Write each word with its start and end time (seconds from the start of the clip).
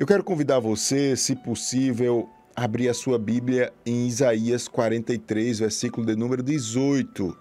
Eu 0.00 0.06
quero 0.06 0.24
convidar 0.24 0.58
você, 0.60 1.14
se 1.14 1.36
possível, 1.36 2.26
a 2.56 2.64
abrir 2.64 2.88
a 2.88 2.94
sua 2.94 3.18
Bíblia 3.18 3.70
em 3.84 4.08
Isaías 4.08 4.66
43, 4.66 5.58
versículo 5.58 6.06
de 6.06 6.16
número 6.16 6.42
18. 6.42 7.36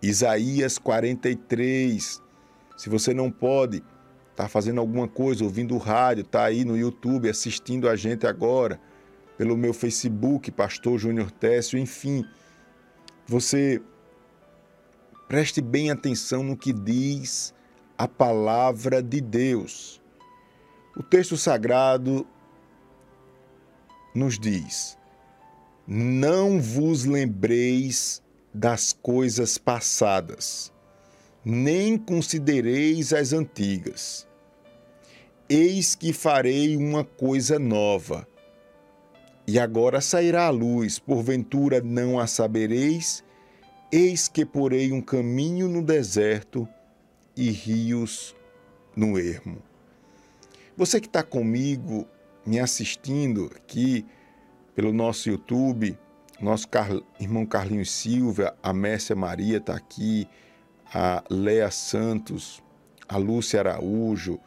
Isaías 0.00 0.78
43. 0.78 2.22
Se 2.76 2.88
você 2.88 3.12
não 3.12 3.32
pode, 3.32 3.82
está 4.30 4.48
fazendo 4.48 4.78
alguma 4.78 5.08
coisa, 5.08 5.42
ouvindo 5.42 5.74
o 5.74 5.78
rádio, 5.78 6.20
está 6.22 6.44
aí 6.44 6.64
no 6.64 6.78
YouTube 6.78 7.28
assistindo 7.28 7.88
a 7.88 7.96
gente 7.96 8.28
agora, 8.28 8.80
pelo 9.36 9.56
meu 9.56 9.74
Facebook, 9.74 10.52
Pastor 10.52 11.00
Júnior 11.00 11.32
Técio, 11.32 11.76
enfim, 11.76 12.24
você 13.26 13.82
preste 15.26 15.60
bem 15.60 15.90
atenção 15.90 16.44
no 16.44 16.56
que 16.56 16.72
diz 16.72 17.52
a 17.98 18.06
palavra 18.06 19.02
de 19.02 19.20
Deus. 19.20 20.00
O 20.94 21.02
texto 21.02 21.38
sagrado 21.38 22.26
nos 24.14 24.38
diz: 24.38 24.98
Não 25.86 26.60
vos 26.60 27.06
lembreis 27.06 28.22
das 28.52 28.92
coisas 28.92 29.56
passadas, 29.56 30.70
nem 31.42 31.96
considereis 31.96 33.14
as 33.14 33.32
antigas. 33.32 34.28
Eis 35.48 35.94
que 35.94 36.12
farei 36.12 36.76
uma 36.76 37.04
coisa 37.04 37.58
nova. 37.58 38.28
E 39.46 39.58
agora 39.58 40.00
sairá 40.02 40.46
a 40.46 40.50
luz, 40.50 40.98
porventura 40.98 41.80
não 41.80 42.20
a 42.20 42.26
sabereis? 42.26 43.24
Eis 43.90 44.28
que 44.28 44.44
porei 44.44 44.92
um 44.92 45.00
caminho 45.00 45.68
no 45.68 45.82
deserto 45.82 46.68
e 47.34 47.50
rios 47.50 48.36
no 48.94 49.18
ermo. 49.18 49.71
Você 50.76 51.00
que 51.00 51.06
está 51.06 51.22
comigo, 51.22 52.08
me 52.46 52.58
assistindo 52.58 53.50
aqui 53.54 54.06
pelo 54.74 54.92
nosso 54.92 55.28
YouTube, 55.28 55.98
nosso 56.40 56.66
Car... 56.66 56.90
irmão 57.20 57.44
Carlinhos 57.44 57.90
Silva, 57.90 58.56
a 58.62 58.72
Mércia 58.72 59.14
Maria 59.14 59.58
está 59.58 59.74
aqui, 59.74 60.26
a 60.92 61.22
Léa 61.28 61.70
Santos, 61.70 62.62
a 63.06 63.18
Lúcia 63.18 63.60
Araújo, 63.60 64.40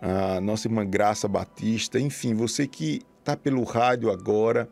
a 0.00 0.40
nossa 0.40 0.68
irmã 0.68 0.86
Graça 0.86 1.26
Batista, 1.26 1.98
enfim, 1.98 2.34
você 2.34 2.68
que 2.68 3.02
está 3.18 3.36
pelo 3.36 3.64
rádio 3.64 4.12
agora, 4.12 4.68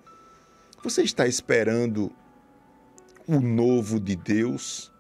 você 0.85 1.03
está 1.03 1.27
esperando 1.27 2.13
o 3.27 3.41
novo 3.41 3.99
de 3.99 4.15
Deus? 4.15 4.93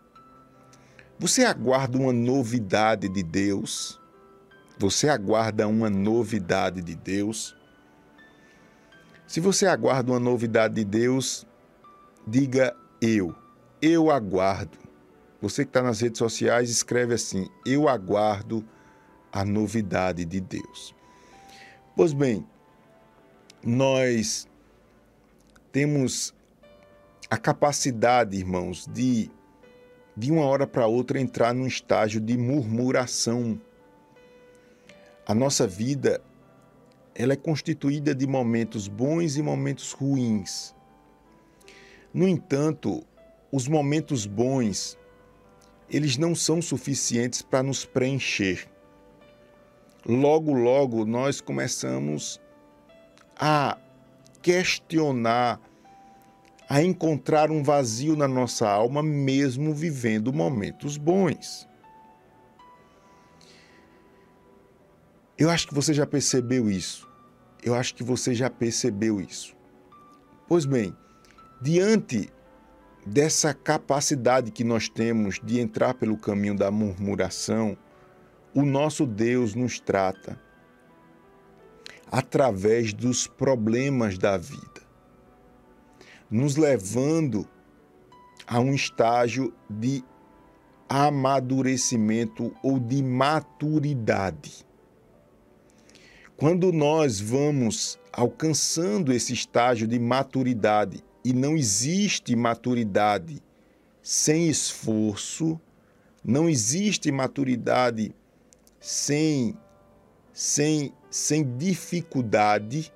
Você 1.18 1.44
aguarda 1.44 1.96
uma 1.96 2.12
novidade 2.12 3.08
de 3.08 3.22
Deus? 3.22 4.01
Você 4.78 5.08
aguarda 5.08 5.68
uma 5.68 5.88
novidade 5.88 6.82
de 6.82 6.94
Deus? 6.94 7.54
Se 9.26 9.40
você 9.40 9.66
aguarda 9.66 10.12
uma 10.12 10.20
novidade 10.20 10.74
de 10.74 10.84
Deus, 10.84 11.46
diga 12.26 12.74
eu. 13.00 13.34
Eu 13.80 14.10
aguardo. 14.10 14.78
Você 15.40 15.64
que 15.64 15.70
está 15.70 15.82
nas 15.82 16.00
redes 16.00 16.18
sociais, 16.18 16.70
escreve 16.70 17.14
assim: 17.14 17.48
Eu 17.64 17.88
aguardo 17.88 18.64
a 19.32 19.44
novidade 19.44 20.24
de 20.24 20.40
Deus. 20.40 20.94
Pois 21.96 22.12
bem, 22.12 22.46
nós 23.64 24.46
temos 25.72 26.34
a 27.30 27.36
capacidade, 27.36 28.36
irmãos, 28.36 28.86
de 28.92 29.30
de 30.16 30.30
uma 30.30 30.44
hora 30.44 30.66
para 30.66 30.86
outra 30.86 31.18
entrar 31.18 31.54
num 31.54 31.66
estágio 31.66 32.20
de 32.20 32.36
murmuração 32.36 33.58
a 35.26 35.34
nossa 35.34 35.66
vida 35.66 36.20
ela 37.14 37.34
é 37.34 37.36
constituída 37.36 38.14
de 38.14 38.26
momentos 38.26 38.88
bons 38.88 39.36
e 39.36 39.42
momentos 39.42 39.92
ruins. 39.92 40.74
No 42.12 42.26
entanto, 42.26 43.04
os 43.50 43.68
momentos 43.68 44.26
bons, 44.26 44.98
eles 45.88 46.16
não 46.16 46.34
são 46.34 46.60
suficientes 46.60 47.42
para 47.42 47.62
nos 47.62 47.84
preencher. 47.84 48.66
Logo, 50.04 50.52
logo 50.52 51.04
nós 51.04 51.40
começamos 51.40 52.40
a 53.36 53.78
questionar, 54.40 55.60
a 56.68 56.82
encontrar 56.82 57.50
um 57.50 57.62
vazio 57.62 58.16
na 58.16 58.26
nossa 58.26 58.68
alma, 58.68 59.02
mesmo 59.02 59.72
vivendo 59.72 60.32
momentos 60.32 60.96
bons. 60.96 61.68
Eu 65.38 65.50
acho 65.50 65.66
que 65.66 65.74
você 65.74 65.94
já 65.94 66.06
percebeu 66.06 66.70
isso. 66.70 67.08
Eu 67.62 67.74
acho 67.74 67.94
que 67.94 68.02
você 68.02 68.34
já 68.34 68.50
percebeu 68.50 69.20
isso. 69.20 69.56
Pois 70.46 70.64
bem, 70.64 70.94
diante 71.60 72.30
dessa 73.06 73.54
capacidade 73.54 74.50
que 74.50 74.62
nós 74.62 74.88
temos 74.88 75.40
de 75.42 75.58
entrar 75.58 75.94
pelo 75.94 76.16
caminho 76.16 76.56
da 76.56 76.70
murmuração, 76.70 77.76
o 78.54 78.62
nosso 78.62 79.06
Deus 79.06 79.54
nos 79.54 79.80
trata 79.80 80.38
através 82.10 82.92
dos 82.92 83.26
problemas 83.26 84.18
da 84.18 84.36
vida, 84.36 84.82
nos 86.30 86.56
levando 86.56 87.48
a 88.46 88.60
um 88.60 88.74
estágio 88.74 89.54
de 89.70 90.04
amadurecimento 90.88 92.54
ou 92.62 92.78
de 92.78 93.02
maturidade. 93.02 94.66
Quando 96.42 96.72
nós 96.72 97.20
vamos 97.20 98.00
alcançando 98.12 99.12
esse 99.12 99.32
estágio 99.32 99.86
de 99.86 99.96
maturidade, 99.96 101.00
e 101.24 101.32
não 101.32 101.56
existe 101.56 102.34
maturidade 102.34 103.40
sem 104.02 104.48
esforço, 104.48 105.60
não 106.24 106.50
existe 106.50 107.12
maturidade 107.12 108.12
sem 108.80 109.56
sem 110.32 110.92
sem 111.08 111.44
dificuldade. 111.56 112.92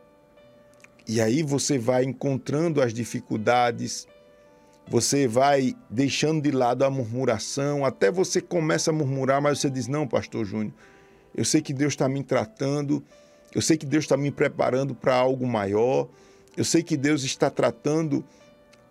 E 1.06 1.20
aí 1.20 1.44
você 1.44 1.78
vai 1.78 2.02
encontrando 2.02 2.82
as 2.82 2.92
dificuldades, 2.92 4.08
você 4.88 5.28
vai 5.28 5.72
deixando 5.88 6.42
de 6.42 6.50
lado 6.50 6.84
a 6.84 6.90
murmuração, 6.90 7.84
até 7.84 8.10
você 8.10 8.40
começa 8.40 8.90
a 8.90 8.92
murmurar, 8.92 9.40
mas 9.40 9.60
você 9.60 9.70
diz: 9.70 9.86
Não, 9.86 10.04
Pastor 10.04 10.44
Júnior, 10.44 10.74
eu 11.32 11.44
sei 11.44 11.62
que 11.62 11.72
Deus 11.72 11.92
está 11.92 12.08
me 12.08 12.24
tratando 12.24 13.04
eu 13.56 13.62
sei 13.62 13.78
que 13.78 13.86
Deus 13.86 14.04
está 14.04 14.18
me 14.18 14.30
preparando 14.30 14.94
para 14.94 15.14
algo 15.14 15.46
maior. 15.46 16.08
Eu 16.54 16.62
sei 16.62 16.82
que 16.82 16.94
Deus 16.94 17.24
está 17.24 17.48
tratando 17.48 18.22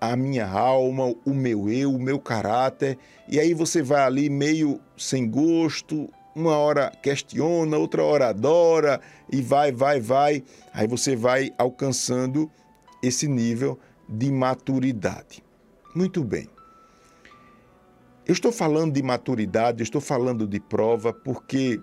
a 0.01 0.15
minha 0.15 0.47
alma, 0.47 1.13
o 1.23 1.35
meu 1.35 1.69
eu, 1.69 1.93
o 1.93 2.01
meu 2.01 2.19
caráter. 2.19 2.97
E 3.29 3.39
aí 3.39 3.53
você 3.53 3.83
vai 3.83 4.01
ali 4.01 4.27
meio 4.27 4.81
sem 4.97 5.29
gosto, 5.29 6.09
uma 6.35 6.57
hora 6.57 6.91
questiona, 7.03 7.77
outra 7.77 8.03
hora 8.03 8.29
adora, 8.29 8.99
e 9.31 9.39
vai, 9.39 9.71
vai, 9.71 9.99
vai. 9.99 10.43
Aí 10.73 10.87
você 10.87 11.15
vai 11.15 11.51
alcançando 11.59 12.49
esse 13.03 13.27
nível 13.27 13.77
de 14.09 14.31
maturidade. 14.31 15.43
Muito 15.93 16.23
bem. 16.23 16.49
Eu 18.25 18.33
estou 18.33 18.51
falando 18.51 18.93
de 18.93 19.03
maturidade, 19.03 19.81
eu 19.81 19.83
estou 19.83 20.01
falando 20.01 20.47
de 20.47 20.59
prova, 20.59 21.13
porque 21.13 21.79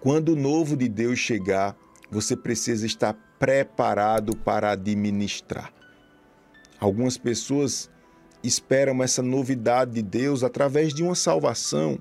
quando 0.00 0.30
o 0.30 0.36
novo 0.36 0.76
de 0.76 0.88
Deus 0.88 1.18
chegar, 1.18 1.76
você 2.10 2.34
precisa 2.34 2.86
estar 2.86 3.14
preparado 3.38 4.36
para 4.36 4.72
administrar. 4.72 5.72
Algumas 6.78 7.18
pessoas 7.18 7.90
esperam 8.42 9.02
essa 9.02 9.22
novidade 9.22 9.92
de 9.92 10.02
Deus 10.02 10.42
através 10.42 10.94
de 10.94 11.02
uma 11.02 11.14
salvação. 11.14 11.98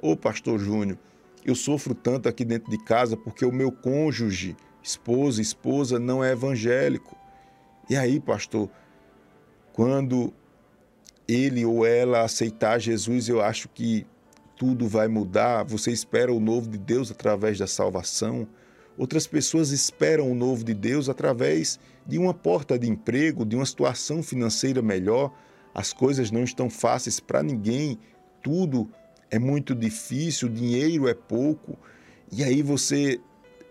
Ô, 0.00 0.14
pastor 0.14 0.58
Júnior, 0.58 0.98
eu 1.44 1.54
sofro 1.54 1.94
tanto 1.94 2.28
aqui 2.28 2.44
dentro 2.44 2.70
de 2.70 2.78
casa 2.84 3.16
porque 3.16 3.44
o 3.44 3.52
meu 3.52 3.72
cônjuge, 3.72 4.56
esposa, 4.82 5.40
esposa 5.40 5.98
não 5.98 6.22
é 6.22 6.32
evangélico. 6.32 7.16
E 7.88 7.96
aí, 7.96 8.20
pastor, 8.20 8.70
quando 9.72 10.32
ele 11.26 11.64
ou 11.64 11.86
ela 11.86 12.22
aceitar 12.22 12.78
Jesus, 12.78 13.28
eu 13.28 13.40
acho 13.40 13.68
que 13.68 14.06
tudo 14.60 14.86
vai 14.86 15.08
mudar, 15.08 15.64
você 15.64 15.90
espera 15.90 16.30
o 16.30 16.38
novo 16.38 16.68
de 16.68 16.76
Deus 16.76 17.10
através 17.10 17.58
da 17.58 17.66
salvação. 17.66 18.46
Outras 18.98 19.26
pessoas 19.26 19.70
esperam 19.70 20.30
o 20.30 20.34
novo 20.34 20.62
de 20.62 20.74
Deus 20.74 21.08
através 21.08 21.80
de 22.06 22.18
uma 22.18 22.34
porta 22.34 22.78
de 22.78 22.86
emprego, 22.86 23.46
de 23.46 23.56
uma 23.56 23.64
situação 23.64 24.22
financeira 24.22 24.82
melhor. 24.82 25.32
As 25.74 25.94
coisas 25.94 26.30
não 26.30 26.44
estão 26.44 26.68
fáceis 26.68 27.18
para 27.18 27.42
ninguém, 27.42 27.98
tudo 28.42 28.86
é 29.30 29.38
muito 29.38 29.74
difícil, 29.74 30.46
dinheiro 30.46 31.08
é 31.08 31.14
pouco. 31.14 31.78
E 32.30 32.44
aí 32.44 32.60
você 32.60 33.18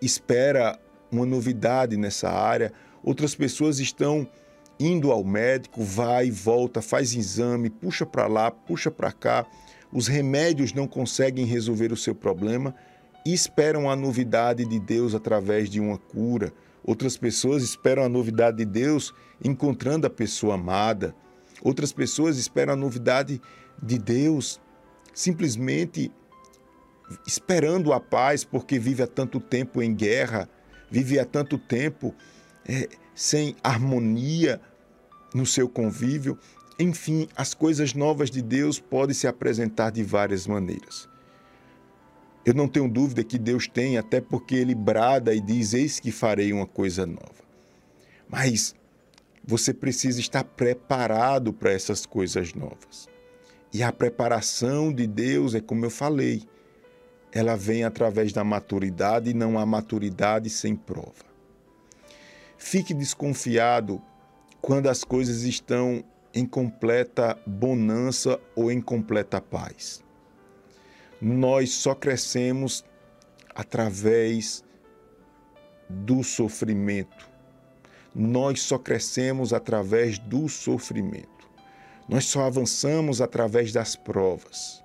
espera 0.01 0.75
uma 1.11 1.23
novidade 1.23 1.97
nessa 1.97 2.31
área. 2.31 2.73
Outras 3.03 3.35
pessoas 3.35 3.77
estão 3.77 4.27
indo 4.79 5.11
ao 5.11 5.23
médico, 5.23 5.83
vai 5.83 6.31
volta, 6.31 6.81
faz 6.81 7.13
exame, 7.13 7.69
puxa 7.69 8.07
para 8.07 8.25
lá, 8.25 8.49
puxa 8.49 8.89
para 8.89 9.11
cá 9.11 9.45
os 9.91 10.07
remédios 10.07 10.73
não 10.73 10.87
conseguem 10.87 11.45
resolver 11.45 11.91
o 11.91 11.97
seu 11.97 12.13
problema 12.13 12.75
esperam 13.25 13.89
a 13.89 13.95
novidade 13.95 14.65
de 14.65 14.79
Deus 14.79 15.13
através 15.13 15.69
de 15.69 15.79
uma 15.79 15.97
cura. 15.97 16.53
Outras 16.83 17.17
pessoas 17.17 17.63
esperam 17.63 18.03
a 18.03 18.09
novidade 18.09 18.57
de 18.57 18.65
Deus 18.65 19.13
encontrando 19.43 20.07
a 20.07 20.09
pessoa 20.09 20.55
amada. 20.55 21.13
Outras 21.61 21.91
pessoas 21.91 22.37
esperam 22.37 22.73
a 22.73 22.77
novidade 22.77 23.41
de 23.81 23.97
Deus 23.97 24.59
simplesmente 25.13 26.11
esperando 27.25 27.91
a 27.91 27.99
paz 27.99 28.43
porque 28.43 28.79
vive 28.79 29.03
há 29.03 29.07
tanto 29.07 29.39
tempo 29.39 29.81
em 29.81 29.93
guerra, 29.93 30.47
vive 30.89 31.19
há 31.19 31.25
tanto 31.25 31.57
tempo 31.57 32.15
é, 32.65 32.87
sem 33.13 33.55
harmonia 33.63 34.61
no 35.33 35.45
seu 35.45 35.67
convívio. 35.67 36.37
Enfim, 36.79 37.27
as 37.35 37.53
coisas 37.53 37.93
novas 37.93 38.31
de 38.31 38.41
Deus 38.41 38.79
podem 38.79 39.13
se 39.13 39.27
apresentar 39.27 39.91
de 39.91 40.01
várias 40.01 40.47
maneiras. 40.47 41.09
Eu 42.45 42.53
não 42.53 42.69
tenho 42.69 42.87
dúvida 42.87 43.21
que 43.21 43.37
Deus 43.37 43.67
tem, 43.67 43.97
até 43.97 44.21
porque 44.21 44.55
ele 44.55 44.73
brada 44.73 45.35
e 45.35 45.41
diz: 45.41 45.73
Eis 45.73 45.99
que 45.99 46.09
farei 46.09 46.53
uma 46.53 46.65
coisa 46.65 47.05
nova. 47.05 47.43
Mas 48.29 48.73
você 49.43 49.73
precisa 49.73 50.21
estar 50.21 50.45
preparado 50.45 51.51
para 51.51 51.71
essas 51.71 52.05
coisas 52.05 52.53
novas. 52.53 53.09
E 53.73 53.83
a 53.83 53.91
preparação 53.91 54.93
de 54.93 55.05
Deus 55.05 55.53
é 55.53 55.59
como 55.59 55.85
eu 55.85 55.89
falei, 55.89 56.43
ela 57.31 57.55
vem 57.55 57.83
através 57.83 58.31
da 58.31 58.43
maturidade 58.43 59.31
e 59.31 59.33
não 59.33 59.59
há 59.59 59.65
maturidade 59.65 60.49
sem 60.49 60.75
prova. 60.75 61.27
Fique 62.57 62.93
desconfiado 62.93 64.01
quando 64.61 64.87
as 64.87 65.03
coisas 65.03 65.43
estão 65.43 66.03
em 66.39 66.45
completa 66.45 67.37
bonança 67.45 68.39
ou 68.55 68.71
em 68.71 68.79
completa 68.79 69.41
paz. 69.41 70.01
Nós 71.21 71.73
só 71.73 71.93
crescemos 71.93 72.85
através 73.53 74.63
do 75.89 76.23
sofrimento. 76.23 77.29
Nós 78.15 78.61
só 78.61 78.77
crescemos 78.77 79.51
através 79.51 80.17
do 80.17 80.47
sofrimento. 80.47 81.49
Nós 82.07 82.25
só 82.25 82.45
avançamos 82.45 83.21
através 83.21 83.73
das 83.73 83.97
provas. 83.97 84.81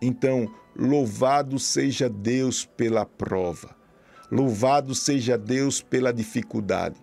Então, 0.00 0.52
louvado 0.76 1.60
seja 1.60 2.08
Deus 2.08 2.64
pela 2.64 3.06
prova. 3.06 3.74
Louvado 4.30 4.94
seja 4.94 5.38
Deus 5.38 5.80
pela 5.80 6.12
dificuldade. 6.12 7.01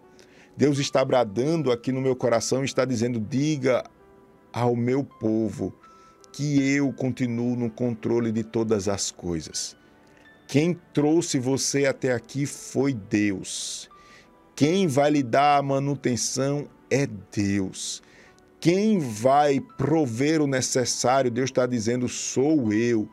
Deus 0.59 0.77
está 0.77 1.05
bradando 1.05 1.71
aqui 1.71 1.89
no 1.89 2.01
meu 2.01 2.13
coração, 2.17 2.65
está 2.65 2.83
dizendo: 2.83 3.17
diga 3.17 3.81
ao 4.51 4.75
meu 4.75 5.05
povo 5.05 5.73
que 6.33 6.75
eu 6.75 6.91
continuo 6.91 7.55
no 7.55 7.69
controle 7.69 8.29
de 8.29 8.43
todas 8.43 8.89
as 8.89 9.09
coisas. 9.09 9.77
Quem 10.49 10.77
trouxe 10.93 11.39
você 11.39 11.85
até 11.85 12.11
aqui 12.11 12.45
foi 12.45 12.93
Deus. 12.93 13.89
Quem 14.53 14.85
vai 14.85 15.11
lhe 15.11 15.23
dar 15.23 15.59
a 15.59 15.63
manutenção 15.63 16.67
é 16.91 17.07
Deus. 17.07 18.03
Quem 18.59 18.99
vai 18.99 19.61
prover 19.77 20.41
o 20.41 20.47
necessário, 20.47 21.31
Deus 21.31 21.51
está 21.51 21.65
dizendo, 21.65 22.09
sou 22.09 22.73
eu. 22.73 23.07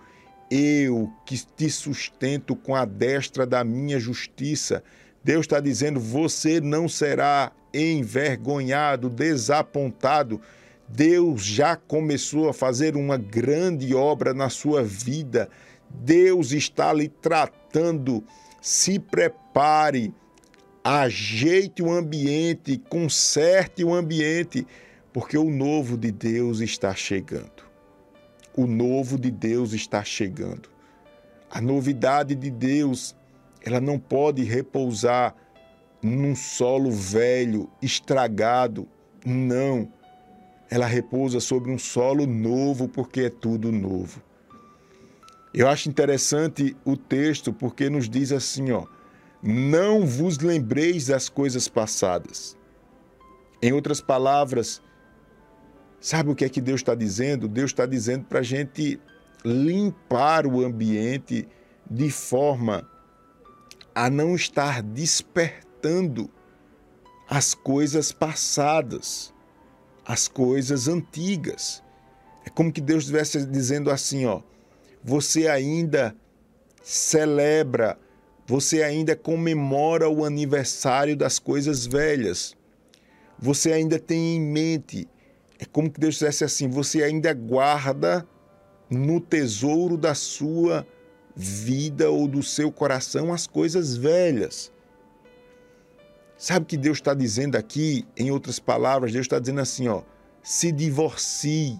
Eu 0.50 1.12
que 1.24 1.38
te 1.38 1.70
sustento 1.70 2.56
com 2.56 2.74
a 2.74 2.84
destra 2.84 3.46
da 3.46 3.62
minha 3.62 4.00
justiça. 4.00 4.82
Deus 5.26 5.40
está 5.40 5.58
dizendo: 5.58 5.98
você 5.98 6.60
não 6.60 6.88
será 6.88 7.50
envergonhado, 7.74 9.10
desapontado. 9.10 10.40
Deus 10.88 11.44
já 11.44 11.74
começou 11.74 12.48
a 12.48 12.54
fazer 12.54 12.94
uma 12.94 13.16
grande 13.16 13.92
obra 13.92 14.32
na 14.32 14.48
sua 14.48 14.84
vida. 14.84 15.48
Deus 15.90 16.52
está 16.52 16.92
lhe 16.92 17.08
tratando. 17.08 18.22
Se 18.62 19.00
prepare, 19.00 20.14
ajeite 20.84 21.82
o 21.82 21.90
ambiente, 21.90 22.78
conserte 22.88 23.82
o 23.82 23.92
ambiente, 23.92 24.64
porque 25.12 25.36
o 25.36 25.50
novo 25.50 25.96
de 25.98 26.12
Deus 26.12 26.60
está 26.60 26.94
chegando. 26.94 27.66
O 28.56 28.64
novo 28.64 29.18
de 29.18 29.32
Deus 29.32 29.72
está 29.72 30.04
chegando. 30.04 30.68
A 31.50 31.60
novidade 31.60 32.36
de 32.36 32.48
Deus 32.48 33.16
ela 33.66 33.80
não 33.80 33.98
pode 33.98 34.44
repousar 34.44 35.34
num 36.00 36.36
solo 36.36 36.88
velho, 36.92 37.68
estragado. 37.82 38.86
Não. 39.24 39.92
Ela 40.70 40.86
repousa 40.86 41.40
sobre 41.40 41.72
um 41.72 41.78
solo 41.78 42.26
novo, 42.26 42.88
porque 42.88 43.22
é 43.22 43.30
tudo 43.30 43.72
novo. 43.72 44.22
Eu 45.52 45.68
acho 45.68 45.88
interessante 45.88 46.76
o 46.84 46.96
texto 46.96 47.52
porque 47.52 47.90
nos 47.90 48.08
diz 48.08 48.30
assim, 48.30 48.70
ó: 48.70 48.86
Não 49.42 50.06
vos 50.06 50.38
lembreis 50.38 51.08
das 51.08 51.28
coisas 51.28 51.66
passadas. 51.66 52.56
Em 53.60 53.72
outras 53.72 54.00
palavras, 54.00 54.80
sabe 56.00 56.30
o 56.30 56.36
que 56.36 56.44
é 56.44 56.48
que 56.48 56.60
Deus 56.60 56.82
está 56.82 56.94
dizendo? 56.94 57.48
Deus 57.48 57.72
está 57.72 57.84
dizendo 57.84 58.26
para 58.26 58.40
a 58.40 58.44
gente 58.44 59.00
limpar 59.44 60.46
o 60.46 60.64
ambiente 60.64 61.48
de 61.90 62.10
forma 62.10 62.88
a 63.96 64.10
não 64.10 64.34
estar 64.34 64.82
despertando 64.82 66.30
as 67.26 67.54
coisas 67.54 68.12
passadas, 68.12 69.32
as 70.04 70.28
coisas 70.28 70.86
antigas. 70.86 71.82
É 72.44 72.50
como 72.50 72.70
que 72.70 72.82
Deus 72.82 73.04
estivesse 73.04 73.46
dizendo 73.46 73.90
assim, 73.90 74.26
ó, 74.26 74.42
você 75.02 75.48
ainda 75.48 76.14
celebra, 76.82 77.98
você 78.46 78.82
ainda 78.82 79.16
comemora 79.16 80.10
o 80.10 80.26
aniversário 80.26 81.16
das 81.16 81.38
coisas 81.38 81.86
velhas. 81.86 82.54
Você 83.38 83.72
ainda 83.72 83.98
tem 83.98 84.36
em 84.36 84.40
mente, 84.42 85.08
é 85.58 85.64
como 85.64 85.90
que 85.90 85.98
Deus 85.98 86.16
dissesse 86.16 86.44
assim, 86.44 86.68
você 86.68 87.02
ainda 87.02 87.32
guarda 87.32 88.28
no 88.90 89.22
tesouro 89.22 89.96
da 89.96 90.14
sua 90.14 90.86
vida 91.36 92.10
ou 92.10 92.26
do 92.26 92.42
seu 92.42 92.72
coração 92.72 93.30
as 93.32 93.46
coisas 93.46 93.94
velhas. 93.94 94.72
Sabe 96.38 96.64
o 96.64 96.66
que 96.66 96.76
Deus 96.78 96.96
está 96.96 97.12
dizendo 97.12 97.56
aqui? 97.56 98.06
Em 98.16 98.30
outras 98.30 98.58
palavras, 98.58 99.12
Deus 99.12 99.26
está 99.26 99.38
dizendo 99.38 99.60
assim: 99.60 99.88
ó, 99.88 100.02
se 100.42 100.72
divorcie, 100.72 101.78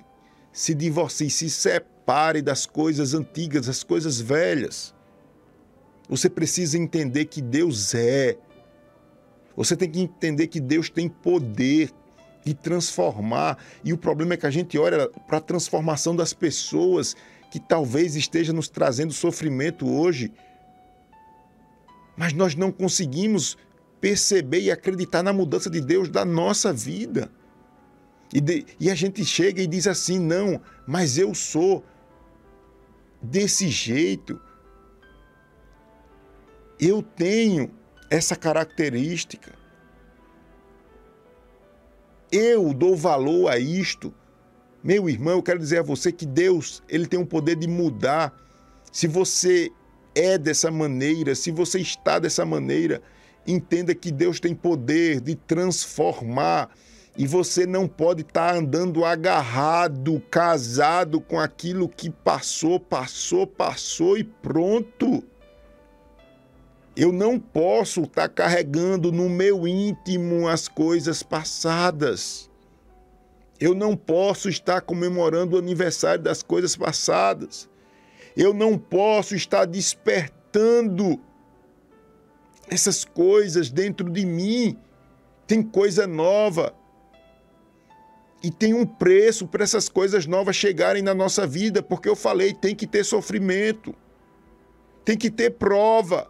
se 0.53 0.75
divorcie, 0.75 1.31
se 1.31 1.49
separe 1.49 2.43
das 2.43 2.67
coisas 2.67 3.15
antigas, 3.15 3.67
das 3.67 3.83
coisas 3.83 4.21
velhas. 4.21 4.95
Você 6.09 6.29
precisa 6.29 6.79
entender 6.79 7.25
que 7.25 7.41
Deus 7.41 7.95
é. 7.95 8.37
Você 9.57 9.75
tem 9.75 9.91
que 9.91 10.01
entender 10.01 10.47
que 10.49 10.61
Deus 10.61 10.91
tem 10.91 11.09
poder 11.09 11.91
de 12.45 12.55
transformar. 12.55 13.59
E 13.83 13.93
o 13.93 13.99
problema 13.99 14.35
é 14.35 14.37
que 14.37 14.47
a 14.47 14.51
gente 14.51 14.79
olha 14.79 15.09
para 15.27 15.39
a 15.39 15.41
transformação 15.41 16.15
das 16.15 16.33
pessoas 16.33 17.17
que 17.57 17.61
talvez 17.61 18.17
esteja 18.17 18.53
nos 18.53 18.69
trazendo 18.69 19.15
sofrimento 19.15 19.89
hoje, 19.91 20.31
mas 22.15 22.35
nós 22.35 22.55
não 22.55 22.71
conseguimos 22.71 23.57
perceber 23.99 24.61
e 24.61 24.71
acreditar 24.71 25.23
na 25.23 25.33
mudança 25.33 25.71
de 25.71 25.81
Deus 25.81 26.11
da 26.11 26.23
nossa 26.23 26.71
vida. 26.71 27.31
E, 28.31 28.43
de, 28.43 28.67
e 28.79 28.91
a 28.91 28.95
gente 28.95 29.25
chega 29.25 29.63
e 29.63 29.67
diz 29.67 29.87
assim: 29.87 30.19
não, 30.19 30.61
mas 30.87 31.17
eu 31.17 31.35
sou 31.35 31.83
desse 33.23 33.69
jeito. 33.71 34.39
Eu 36.79 37.03
tenho 37.03 37.71
essa 38.11 38.37
característica. 38.37 39.55
Eu 42.31 42.75
dou 42.75 42.95
valor 42.95 43.49
a 43.49 43.59
isto. 43.59 44.13
Meu 44.87 45.09
irmão, 45.11 45.33
eu 45.33 45.43
quero 45.43 45.59
dizer 45.59 45.81
a 45.81 45.83
você 45.83 46.13
que 46.13 46.25
Deus, 46.25 46.81
ele 46.89 47.09
tem 47.09 47.19
o 47.19 47.27
poder 47.27 47.57
de 47.57 47.67
mudar. 47.67 48.33
Se 48.93 49.09
você 49.09 49.69
é 50.15 50.39
dessa 50.39 50.71
maneira, 50.71 51.35
se 51.35 51.51
você 51.51 51.81
está 51.81 52.21
dessa 52.21 52.47
maneira, 52.47 53.03
entenda 53.45 53.93
que 53.97 54.13
Deus 54.13 54.39
tem 54.39 54.55
poder 54.55 55.21
de 55.21 55.35
transformar 55.35 56.71
e 57.19 57.27
você 57.27 57.67
não 57.67 57.89
pode 57.89 58.23
estar 58.23 58.55
andando 58.55 59.05
agarrado, 59.05 60.23
casado 60.31 61.21
com 61.21 61.41
aquilo 61.41 61.89
que 61.89 62.09
passou, 62.09 62.79
passou, 62.79 63.45
passou 63.45 64.17
e 64.17 64.23
pronto. 64.23 65.21
Eu 66.95 67.11
não 67.11 67.41
posso 67.41 68.03
estar 68.03 68.29
carregando 68.29 69.11
no 69.11 69.29
meu 69.29 69.67
íntimo 69.67 70.47
as 70.47 70.69
coisas 70.69 71.25
passadas. 71.25 72.49
Eu 73.61 73.75
não 73.75 73.97
posso 73.97 74.49
estar 74.49 74.81
comemorando 74.83 75.57
o 75.57 75.59
aniversário 75.59 76.23
das 76.23 76.43
coisas 76.43 76.77
passadas. 76.77 77.69
Eu 78.37 78.53
não 78.53 78.77
posso 78.77 79.35
estar 79.35 79.65
despertando 79.65 81.19
essas 82.69 83.05
coisas 83.05 83.71
dentro 83.71 84.11
de 84.11 84.27
mim. 84.27 84.77
Tem 85.47 85.63
coisa 85.63 86.07
nova. 86.07 86.75
E 88.43 88.51
tem 88.51 88.75
um 88.75 88.85
preço 88.85 89.47
para 89.47 89.65
essas 89.65 89.89
coisas 89.89 90.27
novas 90.27 90.55
chegarem 90.55 91.03
na 91.03 91.15
nossa 91.15 91.47
vida, 91.47 91.83
porque 91.83 92.09
eu 92.09 92.15
falei, 92.17 92.53
tem 92.53 92.75
que 92.75 92.87
ter 92.87 93.05
sofrimento. 93.05 93.95
tem 95.07 95.17
que 95.17 95.31
ter 95.31 95.53
prova, 95.53 96.29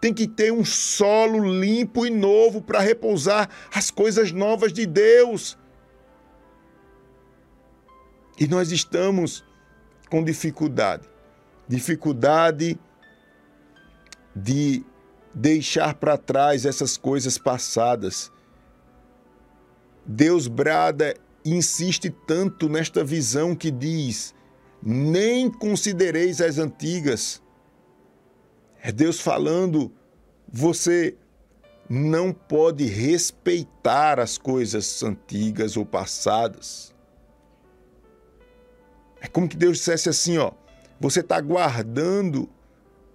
tem 0.00 0.12
que 0.12 0.26
ter 0.26 0.50
um 0.50 0.64
solo 0.64 1.38
limpo 1.38 2.06
e 2.06 2.10
novo 2.10 2.62
para 2.62 2.80
repousar 2.80 3.48
as 3.72 3.90
coisas 3.90 4.32
novas 4.32 4.72
de 4.72 4.86
Deus. 4.86 5.56
E 8.38 8.46
nós 8.46 8.70
estamos 8.70 9.44
com 10.10 10.22
dificuldade 10.22 11.08
dificuldade 11.68 12.78
de 14.34 14.84
deixar 15.34 15.94
para 15.94 16.16
trás 16.16 16.64
essas 16.64 16.96
coisas 16.96 17.38
passadas. 17.38 18.30
Deus 20.04 20.46
brada 20.46 21.14
insiste 21.44 22.10
tanto 22.26 22.68
nesta 22.68 23.02
visão 23.02 23.54
que 23.54 23.70
diz: 23.70 24.34
nem 24.82 25.50
considereis 25.50 26.40
as 26.40 26.58
antigas. 26.58 27.42
É 28.82 28.92
Deus 28.92 29.20
falando, 29.20 29.92
você 30.46 31.16
não 31.88 32.32
pode 32.32 32.84
respeitar 32.84 34.20
as 34.20 34.38
coisas 34.38 35.02
antigas 35.02 35.76
ou 35.76 35.84
passadas. 35.84 36.94
É 39.20 39.26
como 39.26 39.48
que 39.48 39.56
Deus 39.56 39.78
dissesse 39.78 40.08
assim, 40.08 40.38
ó: 40.38 40.52
você 41.00 41.20
está 41.20 41.40
guardando 41.40 42.48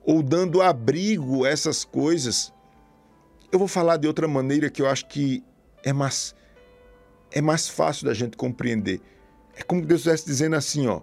ou 0.03 0.21
dando 0.21 0.61
abrigo 0.61 1.45
a 1.45 1.49
essas 1.49 1.83
coisas. 1.83 2.53
Eu 3.51 3.59
vou 3.59 3.67
falar 3.67 3.97
de 3.97 4.07
outra 4.07 4.27
maneira 4.27 4.69
que 4.69 4.81
eu 4.81 4.87
acho 4.87 5.07
que 5.07 5.43
é 5.83 5.91
mais, 5.91 6.35
é 7.31 7.41
mais 7.41 7.67
fácil 7.67 8.05
da 8.05 8.13
gente 8.13 8.37
compreender. 8.37 9.01
É 9.55 9.63
como 9.63 9.85
Deus 9.85 10.01
estivesse 10.01 10.25
dizendo 10.25 10.55
assim, 10.55 10.87
ó. 10.87 11.01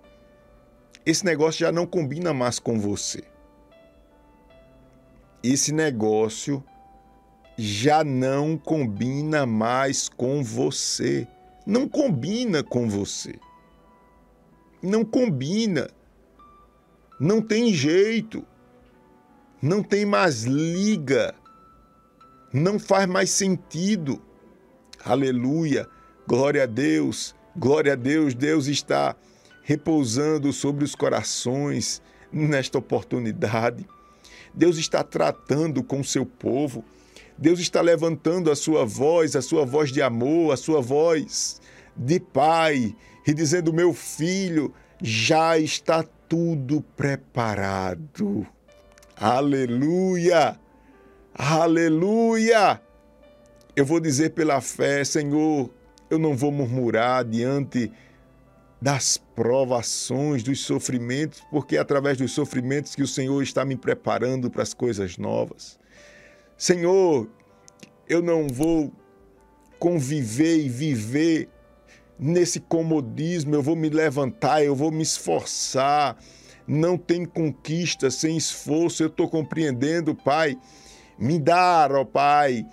Esse 1.05 1.25
negócio 1.25 1.61
já 1.61 1.73
não 1.73 1.87
combina 1.87 2.35
mais 2.35 2.59
com 2.59 2.79
você. 2.79 3.23
Esse 5.43 5.73
negócio 5.73 6.63
já 7.57 8.05
não 8.05 8.57
combina 8.57 9.47
mais 9.47 10.09
com 10.09 10.43
você. 10.43 11.27
Não 11.67 11.89
combina 11.89 12.63
com 12.63 12.89
você. 12.89 13.39
Não 14.83 15.05
combina. 15.05 15.89
Não 17.19 17.43
tem 17.43 17.73
jeito. 17.73 18.45
Não 19.61 19.83
tem 19.83 20.05
mais 20.07 20.45
liga. 20.45 21.35
Não 22.53 22.79
faz 22.79 23.07
mais 23.07 23.31
sentido. 23.31 24.23
Aleluia. 25.05 25.89
Glória 26.27 26.63
a 26.63 26.67
Deus. 26.67 27.35
Glória 27.57 27.95
a 27.95 27.97
Deus. 27.97 28.35
Deus 28.35 28.67
está 28.67 29.17
repousando 29.63 30.53
sobre 30.53 30.85
os 30.85 30.95
corações 30.95 32.01
nesta 32.33 32.79
oportunidade. 32.79 33.87
Deus 34.55 34.79
está 34.79 35.03
tratando 35.03 35.83
com 35.83 36.01
o 36.01 36.05
seu 36.05 36.25
povo. 36.25 36.85
Deus 37.37 37.61
está 37.61 37.81
levantando 37.81 38.51
a 38.51 38.57
sua 38.57 38.85
voz, 38.85 39.37
a 39.37 39.43
sua 39.43 39.65
voz 39.65 39.93
de 39.93 40.03
amor, 40.03 40.53
a 40.53 40.57
sua 40.57 40.81
voz 40.81 41.61
de 41.97 42.21
pai, 42.21 42.95
e 43.29 43.35
dizendo: 43.35 43.75
Meu 43.75 43.93
filho, 43.93 44.75
já 45.03 45.59
está 45.59 46.03
tudo 46.27 46.81
preparado. 46.97 48.47
Aleluia! 49.15 50.59
Aleluia! 51.35 52.81
Eu 53.77 53.85
vou 53.85 54.01
dizer 54.01 54.31
pela 54.31 54.63
fé, 54.63 55.05
Senhor, 55.05 55.71
eu 56.09 56.19
não 56.19 56.35
vou 56.35 56.51
murmurar 56.51 57.23
diante 57.23 57.93
das 58.81 59.19
provações, 59.19 60.43
dos 60.43 60.61
sofrimentos, 60.61 61.43
porque 61.51 61.77
é 61.77 61.81
através 61.81 62.17
dos 62.17 62.33
sofrimentos 62.33 62.95
que 62.95 63.03
o 63.03 63.07
Senhor 63.07 63.43
está 63.43 63.63
me 63.63 63.77
preparando 63.77 64.51
para 64.51 64.63
as 64.63 64.73
coisas 64.73 65.19
novas. 65.19 65.79
Senhor, 66.57 67.29
eu 68.09 68.23
não 68.23 68.49
vou 68.49 68.91
conviver 69.79 70.57
e 70.57 70.69
viver 70.69 71.51
nesse 72.19 72.59
comodismo, 72.59 73.55
eu 73.55 73.63
vou 73.63 73.77
me 73.77 73.89
levantar, 73.89 74.65
eu 74.65 74.75
vou 74.75 74.91
me 74.91 75.03
esforçar. 75.03 76.17
Não 76.67 76.99
tem 76.99 77.25
conquista 77.25 78.11
sem 78.11 78.37
esforço, 78.37 79.03
eu 79.03 79.07
estou 79.07 79.29
compreendendo, 79.29 80.15
Pai. 80.15 80.59
Me 81.19 81.39
dá, 81.39 81.89
ó 81.91 82.05
Pai, 82.05 82.67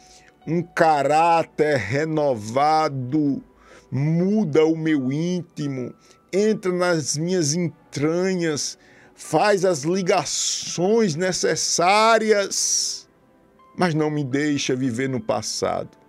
um 0.48 0.62
caráter 0.62 1.78
renovado, 1.78 3.44
muda 3.92 4.66
o 4.66 4.76
meu 4.78 5.12
íntimo, 5.12 5.94
entra 6.32 6.72
nas 6.72 7.18
minhas 7.18 7.54
entranhas, 7.54 8.78
faz 9.16 9.66
as 9.66 9.84
ligações 9.84 11.16
necessárias, 11.16 13.08
mas 13.78 13.94
não 13.96 14.12
me 14.12 14.24
deixa 14.24 14.76
viver 14.76 15.10
no 15.10 15.20
passado 15.20 16.05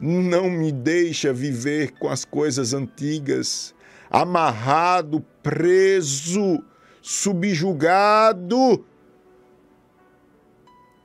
não 0.00 0.48
me 0.48 0.70
deixa 0.70 1.32
viver 1.32 1.92
com 1.98 2.08
as 2.08 2.24
coisas 2.24 2.72
antigas, 2.72 3.74
amarrado, 4.10 5.20
preso, 5.42 6.62
subjugado. 7.02 8.84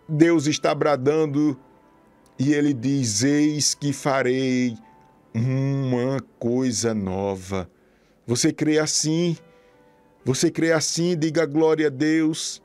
Deus 0.07 0.47
está 0.47 0.75
bradando 0.75 1.57
e 2.37 2.53
ele 2.53 2.73
diz: 2.73 3.23
Eis 3.23 3.73
que 3.73 3.91
farei 3.93 4.77
uma 5.33 6.19
coisa 6.37 6.93
nova. 6.93 7.69
Você 8.27 8.53
crê 8.53 8.79
assim? 8.79 9.35
Você 10.23 10.51
crê 10.51 10.71
assim? 10.71 11.17
Diga 11.17 11.45
glória 11.45 11.87
a 11.87 11.89
Deus. 11.89 12.61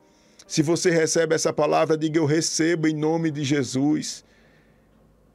Se 0.47 0.63
você 0.63 0.91
recebe 0.91 1.35
essa 1.35 1.53
palavra, 1.53 1.97
diga 1.97 2.19
eu 2.19 2.25
recebo 2.25 2.87
em 2.87 2.95
nome 2.95 3.31
de 3.31 3.45
Jesus. 3.45 4.25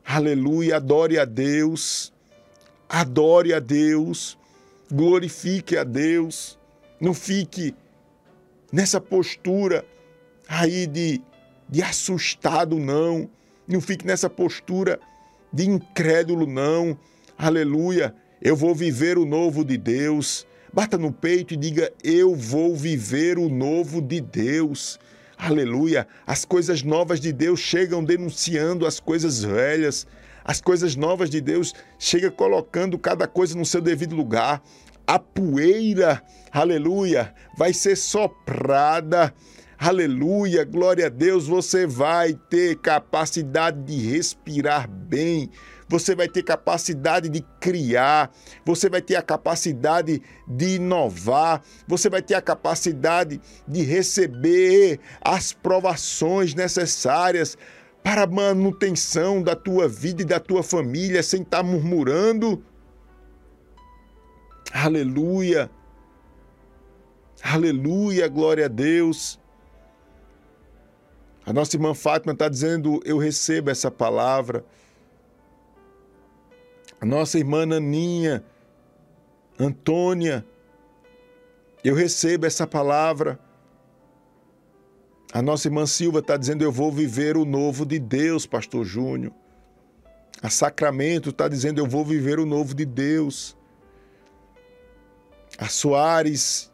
Aleluia, 0.05 0.77
adore 0.77 1.17
a 1.17 1.25
Deus, 1.25 2.11
adore 2.89 3.53
a 3.53 3.59
Deus, 3.59 4.37
glorifique 4.91 5.77
a 5.77 5.83
Deus, 5.83 6.59
não 6.99 7.13
fique 7.13 7.73
nessa 8.71 8.99
postura 8.99 9.85
aí 10.47 10.85
de, 10.85 11.21
de 11.69 11.81
assustado, 11.81 12.77
não, 12.77 13.29
não 13.67 13.79
fique 13.79 14.05
nessa 14.05 14.29
postura 14.29 14.99
de 15.51 15.69
incrédulo, 15.69 16.45
não. 16.45 16.97
Aleluia, 17.37 18.13
eu 18.41 18.55
vou 18.55 18.75
viver 18.75 19.17
o 19.17 19.25
novo 19.25 19.63
de 19.63 19.77
Deus. 19.77 20.45
Bata 20.73 20.97
no 20.97 21.13
peito 21.13 21.53
e 21.53 21.57
diga: 21.57 21.93
Eu 22.03 22.35
vou 22.35 22.75
viver 22.75 23.37
o 23.37 23.47
novo 23.47 24.01
de 24.01 24.19
Deus. 24.19 24.99
Aleluia! 25.37 26.07
As 26.25 26.45
coisas 26.45 26.83
novas 26.83 27.19
de 27.19 27.33
Deus 27.33 27.59
chegam 27.59 28.03
denunciando 28.03 28.85
as 28.85 28.99
coisas 28.99 29.43
velhas. 29.43 30.07
As 30.45 30.61
coisas 30.61 30.95
novas 30.95 31.29
de 31.29 31.39
Deus 31.41 31.73
chegam 31.97 32.31
colocando 32.31 32.97
cada 32.97 33.27
coisa 33.27 33.57
no 33.57 33.65
seu 33.65 33.81
devido 33.81 34.15
lugar. 34.15 34.61
A 35.05 35.19
poeira, 35.19 36.21
aleluia, 36.51 37.33
vai 37.57 37.73
ser 37.73 37.95
soprada. 37.95 39.33
Aleluia, 39.77 40.63
glória 40.63 41.07
a 41.07 41.09
Deus, 41.09 41.45
você 41.45 41.85
vai 41.85 42.33
ter 42.49 42.77
capacidade 42.77 43.83
de 43.83 43.97
respirar 43.97 44.89
bem, 44.89 45.49
você 45.93 46.15
vai 46.15 46.27
ter 46.27 46.41
capacidade 46.41 47.29
de 47.29 47.41
criar, 47.59 48.31
você 48.65 48.89
vai 48.89 48.99
ter 48.99 49.15
a 49.15 49.21
capacidade 49.21 50.23
de 50.47 50.77
inovar, 50.77 51.61
você 51.87 52.09
vai 52.09 52.19
ter 52.19 52.33
a 52.33 52.41
capacidade 52.41 53.39
de 53.67 53.83
receber 53.83 54.99
as 55.21 55.53
provações 55.53 56.55
necessárias 56.55 57.55
para 58.01 58.23
a 58.23 58.27
manutenção 58.27 59.43
da 59.43 59.55
tua 59.55 59.87
vida 59.87 60.23
e 60.23 60.25
da 60.25 60.39
tua 60.39 60.63
família 60.63 61.21
sem 61.21 61.43
estar 61.43 61.61
murmurando. 61.61 62.65
Aleluia. 64.73 65.69
Aleluia, 67.43 68.27
glória 68.27 68.65
a 68.65 68.67
Deus. 68.67 69.39
A 71.45 71.53
nossa 71.53 71.75
irmã 71.75 71.93
Fátima 71.93 72.33
está 72.33 72.49
dizendo: 72.49 72.99
Eu 73.05 73.19
recebo 73.19 73.69
essa 73.69 73.91
palavra 73.91 74.65
nossa 77.05 77.37
irmã 77.37 77.65
Naninha, 77.65 78.43
Antônia, 79.59 80.45
eu 81.83 81.95
recebo 81.95 82.45
essa 82.45 82.65
palavra. 82.65 83.39
A 85.33 85.41
nossa 85.41 85.67
irmã 85.67 85.85
Silva 85.85 86.19
está 86.19 86.37
dizendo: 86.37 86.63
Eu 86.63 86.71
vou 86.71 86.91
viver 86.91 87.35
o 87.35 87.45
novo 87.45 87.85
de 87.85 87.99
Deus, 87.99 88.45
Pastor 88.45 88.85
Júnior. 88.85 89.33
A 90.41 90.49
Sacramento 90.49 91.29
está 91.29 91.47
dizendo: 91.47 91.79
Eu 91.79 91.87
vou 91.87 92.05
viver 92.05 92.39
o 92.39 92.45
novo 92.45 92.73
de 92.73 92.85
Deus. 92.85 93.57
A 95.57 95.67
Soares, 95.67 96.71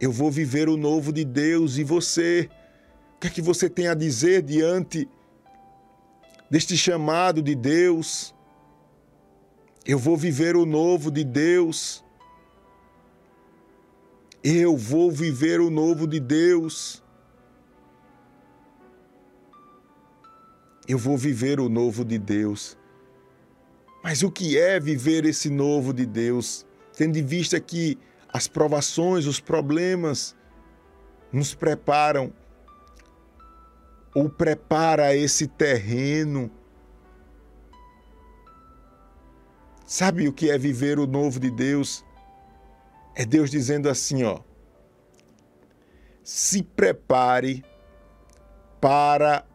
eu 0.00 0.10
vou 0.10 0.30
viver 0.30 0.68
o 0.68 0.76
novo 0.76 1.12
de 1.12 1.24
Deus. 1.24 1.78
E 1.78 1.84
você? 1.84 2.48
O 3.16 3.20
que 3.20 3.26
é 3.28 3.30
que 3.30 3.42
você 3.42 3.68
tem 3.68 3.88
a 3.88 3.94
dizer 3.94 4.42
diante 4.42 5.08
deste 6.50 6.76
chamado 6.76 7.42
de 7.42 7.54
Deus? 7.54 8.35
Eu 9.86 10.00
vou 10.00 10.16
viver 10.16 10.56
o 10.56 10.66
novo 10.66 11.12
de 11.12 11.22
Deus. 11.22 12.04
Eu 14.42 14.76
vou 14.76 15.12
viver 15.12 15.60
o 15.60 15.70
novo 15.70 16.08
de 16.08 16.18
Deus. 16.18 17.00
Eu 20.88 20.98
vou 20.98 21.16
viver 21.16 21.60
o 21.60 21.68
novo 21.68 22.04
de 22.04 22.18
Deus. 22.18 22.76
Mas 24.02 24.24
o 24.24 24.30
que 24.30 24.58
é 24.58 24.80
viver 24.80 25.24
esse 25.24 25.48
novo 25.48 25.92
de 25.92 26.04
Deus, 26.04 26.66
tendo 26.96 27.16
em 27.16 27.24
vista 27.24 27.60
que 27.60 27.96
as 28.28 28.48
provações, 28.48 29.24
os 29.24 29.38
problemas 29.38 30.34
nos 31.32 31.54
preparam 31.54 32.32
ou 34.12 34.28
prepara 34.28 35.14
esse 35.14 35.46
terreno 35.46 36.50
Sabe 39.86 40.26
o 40.28 40.32
que 40.32 40.50
é 40.50 40.58
viver 40.58 40.98
o 40.98 41.06
novo 41.06 41.38
de 41.38 41.50
Deus? 41.50 42.04
É 43.14 43.24
Deus 43.24 43.50
dizendo 43.50 43.88
assim, 43.88 44.24
ó: 44.24 44.40
Se 46.24 46.62
prepare 46.62 47.64
para 48.80 49.46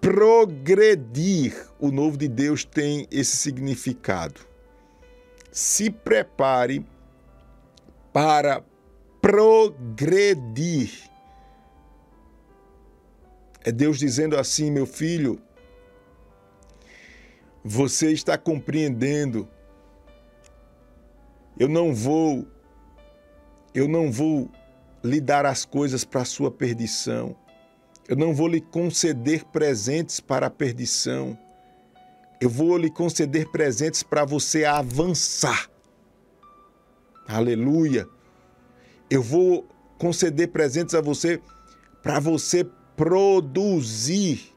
progredir. 0.00 1.54
O 1.78 1.90
novo 1.90 2.18
de 2.18 2.28
Deus 2.28 2.64
tem 2.64 3.06
esse 3.10 3.36
significado. 3.36 4.40
Se 5.50 5.90
prepare 5.90 6.84
para 8.12 8.62
progredir. 9.20 11.10
É 13.64 13.70
Deus 13.70 13.98
dizendo 13.98 14.36
assim, 14.36 14.70
meu 14.70 14.86
filho, 14.86 15.40
você 17.64 18.10
está 18.10 18.36
compreendendo. 18.36 19.48
Eu 21.62 21.68
não 21.68 21.94
vou 21.94 22.44
eu 23.72 23.86
não 23.86 24.10
vou 24.10 24.50
lhe 25.04 25.20
dar 25.20 25.46
as 25.46 25.64
coisas 25.64 26.04
para 26.04 26.22
a 26.22 26.24
sua 26.24 26.50
perdição. 26.50 27.36
Eu 28.08 28.16
não 28.16 28.34
vou 28.34 28.48
lhe 28.48 28.60
conceder 28.60 29.44
presentes 29.44 30.18
para 30.18 30.48
a 30.48 30.50
perdição. 30.50 31.38
Eu 32.40 32.50
vou 32.50 32.76
lhe 32.76 32.90
conceder 32.90 33.48
presentes 33.52 34.02
para 34.02 34.24
você 34.24 34.64
avançar. 34.64 35.70
Aleluia. 37.28 38.08
Eu 39.08 39.22
vou 39.22 39.64
conceder 39.98 40.48
presentes 40.48 40.96
a 40.96 41.00
você 41.00 41.40
para 42.02 42.18
você 42.18 42.66
produzir. 42.96 44.52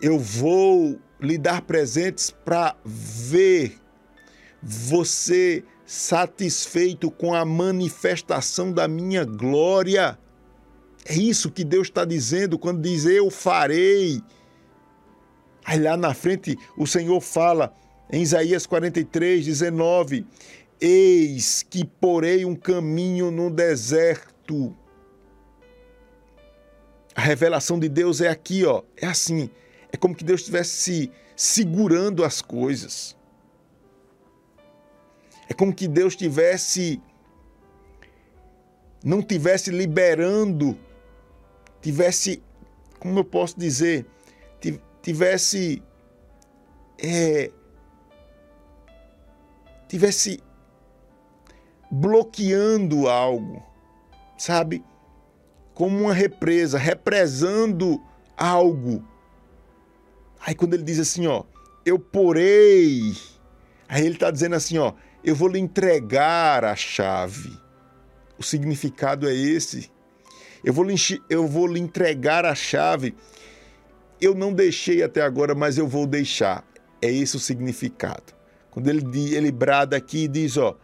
Eu 0.00 0.18
vou 0.18 0.98
lhe 1.20 1.36
dar 1.36 1.60
presentes 1.60 2.30
para 2.30 2.74
ver 2.86 3.81
você 4.62 5.64
satisfeito 5.84 7.10
com 7.10 7.34
a 7.34 7.44
manifestação 7.44 8.72
da 8.72 8.86
minha 8.86 9.24
glória. 9.24 10.18
É 11.04 11.14
isso 11.14 11.50
que 11.50 11.64
Deus 11.64 11.88
está 11.88 12.04
dizendo 12.04 12.58
quando 12.58 12.80
diz 12.80 13.04
eu 13.04 13.30
farei. 13.30 14.22
Aí 15.64 15.78
lá 15.80 15.96
na 15.96 16.14
frente 16.14 16.56
o 16.76 16.86
Senhor 16.86 17.20
fala 17.20 17.74
em 18.10 18.22
Isaías 18.22 18.66
43, 18.66 19.44
19: 19.44 20.26
Eis 20.80 21.62
que 21.62 21.84
porei 21.84 22.44
um 22.44 22.54
caminho 22.54 23.30
no 23.30 23.50
deserto. 23.50 24.76
A 27.14 27.20
revelação 27.20 27.78
de 27.78 27.88
Deus 27.88 28.20
é 28.20 28.28
aqui, 28.28 28.64
ó. 28.64 28.82
É 28.96 29.06
assim. 29.06 29.50
É 29.92 29.96
como 29.96 30.14
que 30.14 30.24
Deus 30.24 30.40
estivesse 30.40 31.10
segurando 31.36 32.24
as 32.24 32.40
coisas. 32.40 33.16
É 35.52 35.54
como 35.54 35.74
que 35.74 35.86
Deus 35.86 36.16
tivesse 36.16 36.98
não 39.04 39.20
tivesse 39.20 39.70
liberando, 39.70 40.78
tivesse, 41.82 42.42
como 42.98 43.18
eu 43.18 43.24
posso 43.24 43.60
dizer, 43.60 44.06
tivesse 45.02 45.82
é, 46.98 47.50
tivesse 49.88 50.42
bloqueando 51.90 53.06
algo, 53.06 53.62
sabe? 54.38 54.82
Como 55.74 55.98
uma 55.98 56.14
represa, 56.14 56.78
represando 56.78 58.02
algo. 58.38 59.06
Aí 60.40 60.54
quando 60.54 60.72
ele 60.72 60.82
diz 60.82 60.98
assim, 60.98 61.26
ó, 61.26 61.44
eu 61.84 61.98
porei, 61.98 63.12
aí 63.86 64.06
ele 64.06 64.14
está 64.14 64.30
dizendo 64.30 64.54
assim, 64.54 64.78
ó, 64.78 64.94
eu 65.24 65.34
vou 65.34 65.48
lhe 65.48 65.58
entregar 65.58 66.64
a 66.64 66.74
chave. 66.74 67.58
O 68.38 68.42
significado 68.42 69.28
é 69.28 69.34
esse. 69.34 69.90
Eu 70.64 70.72
vou 70.72 70.84
lhe, 70.84 70.94
eu 71.28 71.46
vou 71.46 71.66
lhe 71.66 71.80
entregar 71.80 72.44
a 72.44 72.54
chave. 72.54 73.14
Eu 74.20 74.34
não 74.34 74.52
deixei 74.52 75.02
até 75.02 75.22
agora, 75.22 75.54
mas 75.54 75.78
eu 75.78 75.86
vou 75.86 76.06
deixar. 76.06 76.64
É 77.00 77.10
esse 77.10 77.36
o 77.36 77.40
significado. 77.40 78.32
Quando 78.70 78.88
ele, 78.88 79.34
ele 79.34 79.52
brada 79.52 79.96
aqui 79.96 80.24
e 80.24 80.28
diz, 80.28 80.56
ó, 80.56 80.76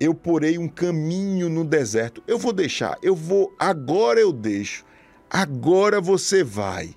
eu 0.00 0.14
porei 0.14 0.58
um 0.58 0.68
caminho 0.68 1.48
no 1.48 1.64
deserto. 1.64 2.22
Eu 2.26 2.38
vou 2.38 2.52
deixar, 2.52 2.98
eu 3.02 3.14
vou, 3.14 3.54
agora 3.58 4.20
eu 4.20 4.32
deixo. 4.32 4.84
Agora 5.30 6.00
você 6.00 6.42
vai. 6.42 6.94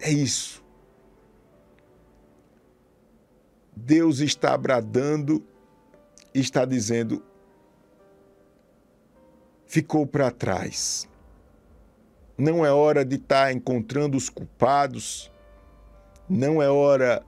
É 0.00 0.10
isso. 0.10 0.62
Deus 3.74 4.20
está 4.20 4.56
bradando 4.56 5.44
está 6.40 6.64
dizendo: 6.64 7.22
ficou 9.66 10.06
para 10.06 10.30
trás. 10.30 11.08
Não 12.36 12.64
é 12.64 12.72
hora 12.72 13.04
de 13.04 13.16
estar 13.16 13.46
tá 13.46 13.52
encontrando 13.52 14.16
os 14.16 14.28
culpados, 14.28 15.30
não 16.28 16.62
é 16.62 16.68
hora 16.68 17.24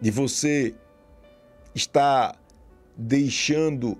de 0.00 0.10
você 0.10 0.74
estar 1.74 2.38
deixando 2.96 3.98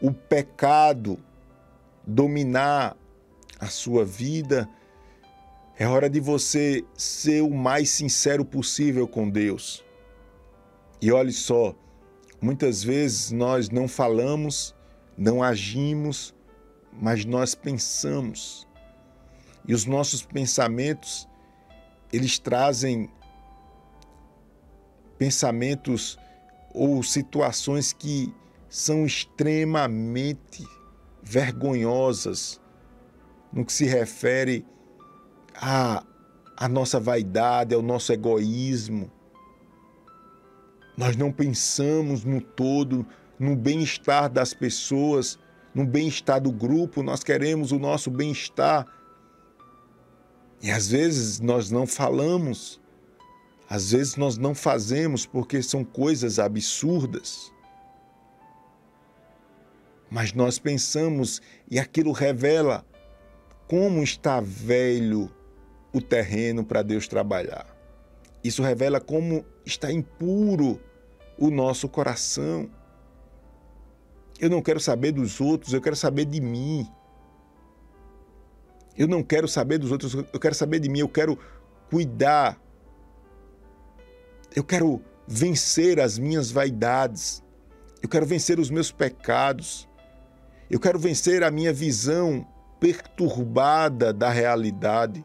o 0.00 0.12
pecado 0.12 1.18
dominar 2.06 2.96
a 3.58 3.66
sua 3.66 4.04
vida. 4.04 4.68
É 5.78 5.86
hora 5.86 6.08
de 6.08 6.20
você 6.20 6.84
ser 6.96 7.42
o 7.42 7.50
mais 7.50 7.90
sincero 7.90 8.44
possível 8.44 9.06
com 9.06 9.28
Deus. 9.28 9.84
E 11.00 11.12
olhe 11.12 11.32
só, 11.32 11.74
muitas 12.40 12.82
vezes 12.82 13.30
nós 13.30 13.70
não 13.70 13.88
falamos, 13.88 14.74
não 15.16 15.42
agimos, 15.42 16.34
mas 16.92 17.24
nós 17.24 17.54
pensamos. 17.54 18.66
E 19.66 19.74
os 19.74 19.84
nossos 19.84 20.22
pensamentos, 20.22 21.28
eles 22.12 22.38
trazem 22.38 23.10
pensamentos 25.18 26.18
ou 26.72 27.02
situações 27.02 27.92
que 27.92 28.32
são 28.68 29.06
extremamente 29.06 30.64
vergonhosas 31.22 32.60
no 33.52 33.64
que 33.64 33.72
se 33.72 33.86
refere 33.86 34.64
à, 35.54 36.04
à 36.56 36.68
nossa 36.68 37.00
vaidade, 37.00 37.74
ao 37.74 37.82
nosso 37.82 38.12
egoísmo. 38.12 39.10
Nós 40.96 41.16
não 41.16 41.30
pensamos 41.30 42.24
no 42.24 42.40
todo, 42.40 43.06
no 43.38 43.54
bem-estar 43.54 44.30
das 44.30 44.54
pessoas, 44.54 45.38
no 45.74 45.84
bem-estar 45.84 46.40
do 46.40 46.50
grupo, 46.50 47.02
nós 47.02 47.22
queremos 47.22 47.72
o 47.72 47.78
nosso 47.78 48.10
bem-estar. 48.10 48.86
E 50.62 50.70
às 50.70 50.88
vezes 50.88 51.38
nós 51.38 51.70
não 51.70 51.86
falamos 51.86 52.80
às 53.68 53.90
vezes 53.90 54.16
nós 54.16 54.38
não 54.38 54.54
fazemos 54.54 55.26
porque 55.26 55.60
são 55.60 55.84
coisas 55.84 56.38
absurdas. 56.38 57.52
Mas 60.08 60.32
nós 60.32 60.58
pensamos 60.58 61.42
e 61.68 61.78
aquilo 61.78 62.12
revela 62.12 62.86
como 63.66 64.04
está 64.04 64.40
velho 64.40 65.28
o 65.92 66.00
terreno 66.00 66.64
para 66.64 66.82
Deus 66.82 67.08
trabalhar. 67.08 67.66
Isso 68.44 68.62
revela 68.62 69.00
como 69.00 69.44
está 69.64 69.90
impuro 69.90 70.80
o 71.38 71.50
nosso 71.50 71.88
coração. 71.88 72.70
Eu 74.38 74.50
não 74.50 74.62
quero 74.62 74.80
saber 74.80 75.12
dos 75.12 75.40
outros, 75.40 75.72
eu 75.72 75.80
quero 75.80 75.96
saber 75.96 76.24
de 76.26 76.40
mim. 76.40 76.86
Eu 78.96 79.06
não 79.06 79.22
quero 79.22 79.46
saber 79.46 79.78
dos 79.78 79.92
outros, 79.92 80.14
eu 80.14 80.40
quero 80.40 80.54
saber 80.54 80.78
de 80.78 80.88
mim, 80.88 81.00
eu 81.00 81.08
quero 81.08 81.38
cuidar 81.90 82.58
eu 84.56 84.64
quero 84.64 85.02
vencer 85.28 86.00
as 86.00 86.18
minhas 86.18 86.50
vaidades. 86.50 87.44
Eu 88.02 88.08
quero 88.08 88.24
vencer 88.24 88.58
os 88.58 88.70
meus 88.70 88.90
pecados. 88.90 89.86
Eu 90.70 90.80
quero 90.80 90.98
vencer 90.98 91.42
a 91.42 91.50
minha 91.50 91.74
visão 91.74 92.46
perturbada 92.80 94.14
da 94.14 94.30
realidade. 94.30 95.22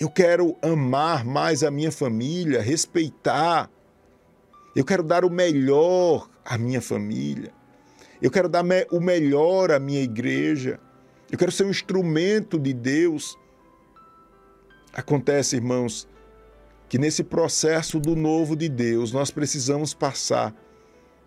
Eu 0.00 0.10
quero 0.10 0.56
amar 0.60 1.24
mais 1.24 1.62
a 1.62 1.70
minha 1.70 1.92
família, 1.92 2.60
respeitar. 2.60 3.70
Eu 4.74 4.84
quero 4.84 5.02
dar 5.02 5.24
o 5.24 5.30
melhor 5.30 6.28
à 6.44 6.56
minha 6.56 6.80
família. 6.80 7.52
Eu 8.20 8.30
quero 8.30 8.48
dar 8.48 8.64
o 8.90 9.00
melhor 9.00 9.70
à 9.70 9.78
minha 9.78 10.02
igreja. 10.02 10.78
Eu 11.30 11.38
quero 11.38 11.52
ser 11.52 11.64
um 11.64 11.70
instrumento 11.70 12.58
de 12.58 12.72
Deus 12.72 13.36
Acontece, 14.92 15.56
irmãos, 15.56 16.06
que 16.86 16.98
nesse 16.98 17.24
processo 17.24 17.98
do 17.98 18.14
novo 18.14 18.54
de 18.54 18.68
Deus 18.68 19.10
nós 19.10 19.30
precisamos 19.30 19.94
passar 19.94 20.54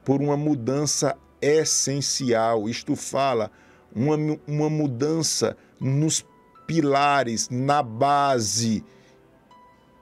por 0.04 0.22
uma 0.22 0.38
mudança 0.38 1.18
essencial. 1.42 2.70
Isto 2.70 2.96
fala 2.96 3.50
uma, 3.94 4.16
uma 4.48 4.70
mudança 4.70 5.58
nos 5.80 6.24
pilares, 6.68 7.50
na 7.50 7.82
base. 7.82 8.84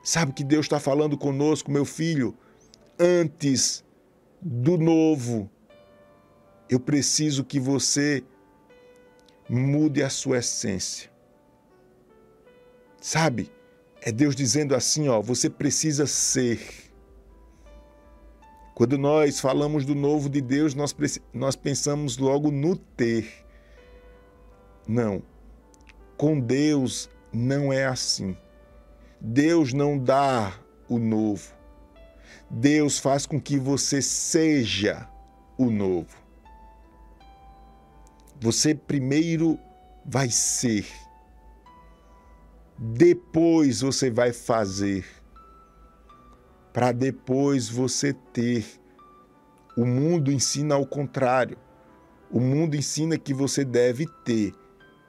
Sabe 0.04 0.34
que 0.34 0.44
Deus 0.44 0.66
está 0.66 0.78
falando 0.78 1.18
conosco, 1.18 1.72
meu 1.72 1.86
filho? 1.86 2.36
Antes 3.00 3.84
do 4.42 4.78
novo, 4.78 5.50
eu 6.70 6.80
preciso 6.80 7.44
que 7.44 7.60
você 7.60 8.24
mude 9.50 10.04
a 10.04 10.10
sua 10.10 10.38
essência. 10.38 11.12
Sabe? 13.02 13.52
É 14.02 14.12
Deus 14.12 14.36
dizendo 14.36 14.76
assim, 14.76 15.08
ó, 15.08 15.22
você 15.22 15.50
precisa 15.50 16.06
ser. 16.06 16.60
Quando 18.76 18.98
nós 18.98 19.40
falamos 19.40 19.86
do 19.86 19.96
novo 19.96 20.30
de 20.30 20.42
Deus, 20.42 20.74
nós, 20.74 20.96
nós 21.34 21.56
pensamos 21.56 22.18
logo 22.18 22.52
no 22.52 22.76
ter. 22.76 23.46
Não. 24.88 25.22
Com 26.18 26.40
Deus 26.40 27.10
não 27.32 27.72
é 27.72 27.86
assim. 27.86 28.38
Deus 29.22 29.74
não 29.74 29.98
dá 29.98 30.60
o 30.90 30.98
novo. 30.98 31.53
Deus 32.50 33.00
faz 33.00 33.26
com 33.26 33.40
que 33.40 33.58
você 33.58 34.02
seja 34.02 35.10
o 35.58 35.70
novo. 35.70 36.16
Você 38.40 38.76
primeiro 38.76 39.58
vai 40.06 40.30
ser, 40.30 40.86
depois 42.78 43.82
você 43.82 44.12
vai 44.12 44.34
fazer, 44.34 45.06
para 46.74 46.92
depois 46.92 47.70
você 47.70 48.14
ter. 48.14 48.66
O 49.78 49.86
mundo 49.86 50.32
ensina 50.32 50.76
ao 50.76 50.86
contrário. 50.86 51.58
O 52.30 52.40
mundo 52.40 52.76
ensina 52.76 53.18
que 53.18 53.34
você 53.34 53.64
deve 53.64 54.08
ter 54.26 54.54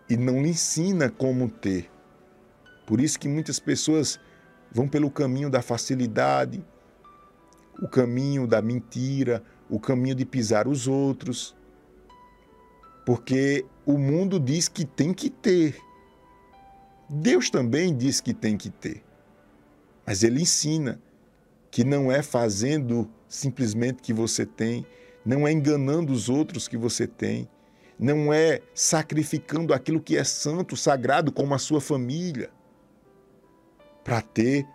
e 0.09 0.17
não 0.17 0.43
lhe 0.43 0.51
ensina 0.51 1.11
como 1.11 1.49
ter. 1.49 1.91
Por 2.87 3.01
isso 3.01 3.19
que 3.19 3.29
muitas 3.29 3.59
pessoas 3.59 4.21
vão 4.71 4.87
pelo 4.87 5.11
caminho 5.11 5.49
da 5.49 5.63
facilidade, 5.63 6.65
o 7.81 7.89
caminho 7.89 8.47
da 8.47 8.63
mentira, 8.63 9.43
o 9.69 9.81
caminho 9.81 10.15
de 10.15 10.25
pisar 10.25 10.69
os 10.69 10.87
outros. 10.87 11.55
Porque 13.05 13.67
o 13.85 13.99
mundo 13.99 14.41
diz 14.41 14.69
que 14.69 14.85
tem 14.85 15.13
que 15.13 15.29
ter. 15.29 15.77
Deus 17.09 17.51
também 17.51 17.95
diz 17.97 18.21
que 18.21 18.33
tem 18.33 18.57
que 18.57 18.71
ter. 18.71 19.03
Mas 20.07 20.23
ele 20.23 20.43
ensina 20.43 21.01
que 21.71 21.85
não 21.85 22.11
é 22.11 22.23
fazendo 22.23 23.11
simplesmente 23.29 24.03
que 24.03 24.13
você 24.13 24.47
tem, 24.47 24.87
não 25.25 25.47
é 25.47 25.53
enganando 25.53 26.13
os 26.13 26.29
outros 26.29 26.69
que 26.69 26.77
você 26.77 27.07
tem, 27.07 27.49
não 27.99 28.33
é 28.33 28.61
sacrificando 28.75 29.73
aquilo 29.73 30.01
que 30.01 30.17
é 30.17 30.25
santo, 30.25 30.77
sagrado, 30.77 31.33
como 31.33 31.55
a 31.55 31.59
sua 31.59 31.81
família, 31.81 32.51
para 34.03 34.21
ter, 34.21 34.67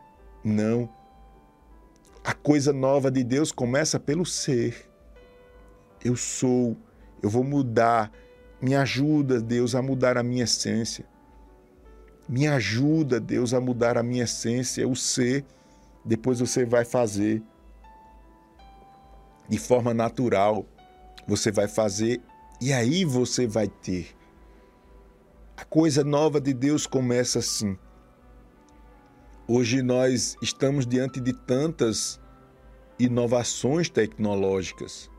não. 0.43 0.89
A 2.29 2.33
coisa 2.35 2.71
nova 2.71 3.09
de 3.09 3.23
Deus 3.23 3.51
começa 3.51 3.99
pelo 3.99 4.23
ser. 4.23 4.87
Eu 6.05 6.15
sou 6.15 6.77
eu 7.23 7.27
vou 7.27 7.43
mudar. 7.43 8.11
Me 8.61 8.75
ajuda, 8.75 9.41
Deus, 9.41 9.73
a 9.73 9.81
mudar 9.81 10.15
a 10.15 10.21
minha 10.21 10.43
essência. 10.43 11.07
Me 12.27 12.47
ajuda, 12.47 13.19
Deus, 13.19 13.51
a 13.51 13.59
mudar 13.59 13.97
a 13.97 14.03
minha 14.03 14.25
essência, 14.25 14.87
o 14.87 14.95
ser. 14.95 15.43
Depois 16.05 16.39
você 16.39 16.65
vai 16.65 16.85
fazer 16.85 17.41
de 19.49 19.57
forma 19.57 19.91
natural. 19.91 20.67
Você 21.27 21.51
vai 21.51 21.67
fazer 21.67 22.21
e 22.61 22.71
aí 22.71 23.05
você 23.05 23.47
vai 23.47 23.67
ter. 23.67 24.15
A 25.57 25.65
coisa 25.65 26.03
nova 26.03 26.39
de 26.39 26.53
Deus 26.53 26.85
começa 26.85 27.39
assim. 27.39 27.75
Hoje 29.51 29.81
nós 29.81 30.37
estamos 30.43 30.85
diante 30.85 31.19
de 31.19 31.33
tantas 31.33 32.21
inovações 32.99 33.89
tecnológicas 33.89 35.09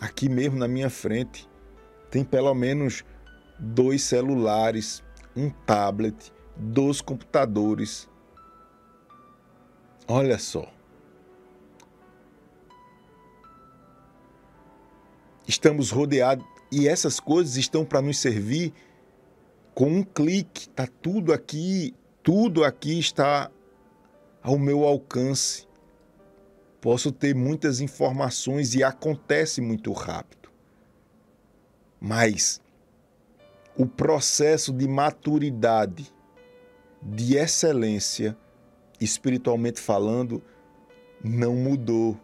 aqui 0.00 0.28
mesmo 0.28 0.58
na 0.58 0.66
minha 0.66 0.90
frente, 0.90 1.48
tem 2.10 2.24
pelo 2.24 2.52
menos 2.54 3.04
dois 3.60 4.02
celulares, 4.02 5.00
um 5.36 5.48
tablet, 5.48 6.32
dois 6.56 7.00
computadores. 7.00 8.08
Olha 10.08 10.40
só. 10.40 10.68
Estamos 15.46 15.92
rodeados 15.92 16.44
e 16.72 16.88
essas 16.88 17.20
coisas 17.20 17.56
estão 17.56 17.84
para 17.84 18.02
nos 18.02 18.18
servir 18.18 18.74
com 19.72 19.88
um 19.88 20.02
clique. 20.02 20.68
Tá 20.70 20.88
tudo 21.00 21.32
aqui, 21.32 21.94
tudo 22.22 22.64
aqui 22.64 22.98
está 22.98 23.50
ao 24.42 24.58
meu 24.58 24.84
alcance 24.84 25.66
posso 26.82 27.12
ter 27.12 27.32
muitas 27.32 27.80
informações 27.80 28.74
e 28.74 28.82
acontece 28.82 29.60
muito 29.60 29.92
rápido. 29.92 30.50
Mas 32.00 32.60
o 33.76 33.86
processo 33.86 34.72
de 34.72 34.88
maturidade, 34.88 36.12
de 37.00 37.36
excelência, 37.36 38.36
espiritualmente 39.00 39.80
falando, 39.80 40.42
não 41.22 41.54
mudou. 41.54 42.18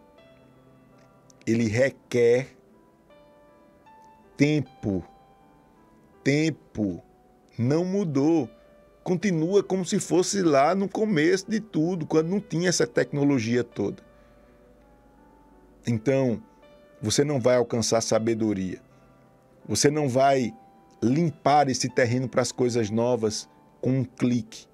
Ele 1.47 1.69
requer 1.69 2.49
tempo. 4.35 5.01
Tempo 6.21 7.01
não 7.57 7.85
mudou. 7.85 8.49
Continua 9.09 9.63
como 9.63 9.83
se 9.83 9.99
fosse 9.99 10.43
lá 10.43 10.75
no 10.75 10.87
começo 10.87 11.49
de 11.49 11.59
tudo, 11.59 12.05
quando 12.05 12.29
não 12.29 12.39
tinha 12.39 12.69
essa 12.69 12.85
tecnologia 12.85 13.63
toda. 13.63 14.03
Então, 15.87 16.39
você 17.01 17.23
não 17.23 17.39
vai 17.39 17.55
alcançar 17.55 18.01
sabedoria. 18.01 18.79
Você 19.67 19.89
não 19.89 20.07
vai 20.07 20.53
limpar 21.01 21.69
esse 21.69 21.89
terreno 21.89 22.29
para 22.29 22.43
as 22.43 22.51
coisas 22.51 22.91
novas 22.91 23.49
com 23.81 23.89
um 23.89 24.03
clique. 24.03 24.67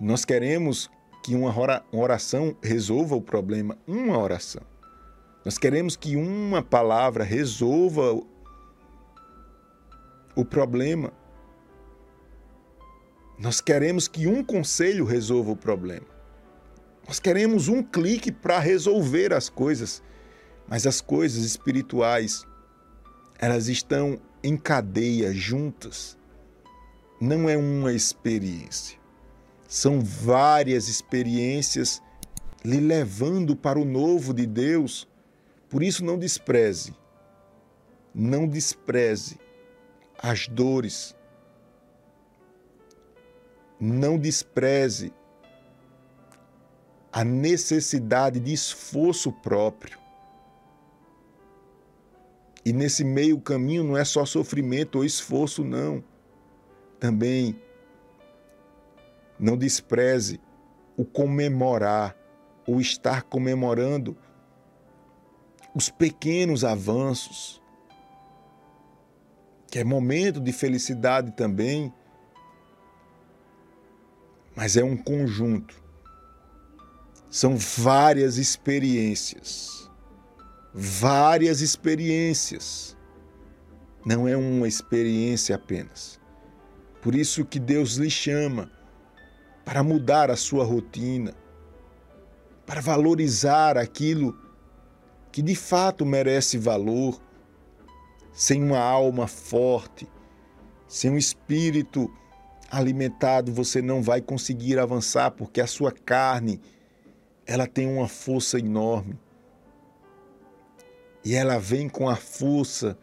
Nós 0.00 0.24
queremos 0.24 0.90
que 1.22 1.34
uma 1.34 1.54
oração 1.92 2.56
resolva 2.62 3.14
o 3.14 3.20
problema, 3.20 3.76
uma 3.86 4.16
oração. 4.16 4.62
Nós 5.44 5.58
queremos 5.58 5.96
que 5.96 6.16
uma 6.16 6.62
palavra 6.62 7.24
resolva 7.24 8.18
o 10.34 10.46
problema. 10.46 11.12
Nós 13.42 13.60
queremos 13.60 14.06
que 14.06 14.28
um 14.28 14.44
conselho 14.44 15.04
resolva 15.04 15.50
o 15.50 15.56
problema. 15.56 16.06
Nós 17.08 17.18
queremos 17.18 17.66
um 17.66 17.82
clique 17.82 18.30
para 18.30 18.60
resolver 18.60 19.32
as 19.32 19.48
coisas, 19.48 20.00
mas 20.68 20.86
as 20.86 21.00
coisas 21.00 21.42
espirituais, 21.42 22.46
elas 23.40 23.66
estão 23.66 24.20
em 24.44 24.56
cadeia 24.56 25.34
juntas. 25.34 26.16
Não 27.20 27.50
é 27.50 27.56
uma 27.56 27.92
experiência. 27.92 28.96
São 29.66 30.00
várias 30.00 30.86
experiências 30.86 32.00
lhe 32.64 32.78
levando 32.78 33.56
para 33.56 33.76
o 33.76 33.84
novo 33.84 34.32
de 34.32 34.46
Deus. 34.46 35.08
Por 35.68 35.82
isso, 35.82 36.04
não 36.04 36.16
despreze, 36.16 36.94
não 38.14 38.46
despreze 38.46 39.36
as 40.16 40.46
dores, 40.46 41.16
não 43.84 44.16
despreze 44.16 45.12
a 47.10 47.24
necessidade 47.24 48.38
de 48.38 48.52
esforço 48.52 49.32
próprio. 49.32 49.98
E 52.64 52.72
nesse 52.72 53.02
meio 53.02 53.40
caminho 53.40 53.82
não 53.82 53.96
é 53.96 54.04
só 54.04 54.24
sofrimento 54.24 54.98
ou 54.98 55.04
esforço, 55.04 55.64
não. 55.64 56.04
Também 57.00 57.60
não 59.36 59.56
despreze 59.56 60.40
o 60.96 61.04
comemorar, 61.04 62.16
o 62.68 62.80
estar 62.80 63.24
comemorando 63.24 64.16
os 65.74 65.90
pequenos 65.90 66.64
avanços, 66.64 67.60
que 69.66 69.80
é 69.80 69.84
momento 69.84 70.38
de 70.38 70.52
felicidade 70.52 71.32
também, 71.32 71.92
mas 74.54 74.76
é 74.76 74.84
um 74.84 74.96
conjunto 74.96 75.82
são 77.32 77.56
várias 77.56 78.36
experiências. 78.36 79.90
Várias 80.74 81.62
experiências. 81.62 82.94
Não 84.04 84.28
é 84.28 84.36
uma 84.36 84.68
experiência 84.68 85.56
apenas. 85.56 86.20
Por 87.00 87.14
isso 87.14 87.46
que 87.46 87.58
Deus 87.58 87.94
lhe 87.94 88.10
chama 88.10 88.70
para 89.64 89.82
mudar 89.82 90.30
a 90.30 90.36
sua 90.36 90.62
rotina, 90.62 91.34
para 92.66 92.82
valorizar 92.82 93.78
aquilo 93.78 94.38
que 95.32 95.40
de 95.40 95.56
fato 95.56 96.04
merece 96.04 96.58
valor, 96.58 97.18
sem 98.30 98.62
uma 98.62 98.78
alma 98.78 99.26
forte, 99.26 100.06
sem 100.86 101.10
um 101.10 101.16
espírito 101.16 102.12
alimentado, 102.72 103.52
você 103.52 103.82
não 103.82 104.02
vai 104.02 104.22
conseguir 104.22 104.78
avançar, 104.78 105.30
porque 105.32 105.60
a 105.60 105.66
sua 105.66 105.92
carne, 105.92 106.58
ela 107.46 107.66
tem 107.66 107.86
uma 107.86 108.08
força 108.08 108.58
enorme. 108.58 109.18
E 111.22 111.34
ela 111.34 111.58
vem 111.58 111.88
com 111.88 112.08
a 112.08 112.16
força 112.16 112.98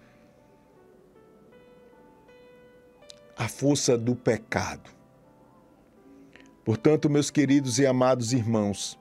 a 3.38 3.48
força 3.48 3.98
do 3.98 4.18
pecado. 4.18 4.90
Portanto, 6.66 7.10
meus 7.10 7.32
queridos 7.32 7.80
e 7.80 7.86
amados 7.88 8.34
irmãos, 8.34 9.00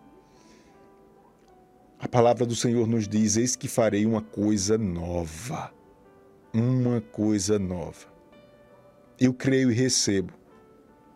a 1.98 2.06
palavra 2.06 2.46
do 2.46 2.54
Senhor 2.54 2.86
nos 2.86 3.08
diz: 3.08 3.36
Eis 3.36 3.56
que 3.56 3.66
farei 3.66 4.06
uma 4.06 4.22
coisa 4.22 4.78
nova. 4.78 5.74
Uma 6.54 7.00
coisa 7.00 7.58
nova. 7.58 8.06
Eu 9.18 9.34
creio 9.34 9.72
e 9.72 9.74
recebo, 9.74 10.32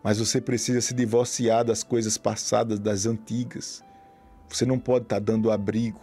mas 0.03 0.19
você 0.19 0.41
precisa 0.41 0.81
se 0.81 0.93
divorciar 0.93 1.63
das 1.63 1.81
coisas 1.81 2.17
passadas, 2.17 2.77
das 2.77 3.05
antigas. 3.05 3.83
Você 4.49 4.65
não 4.65 4.77
pode 4.77 5.05
estar 5.05 5.19
dando 5.19 5.49
abrigo. 5.49 6.01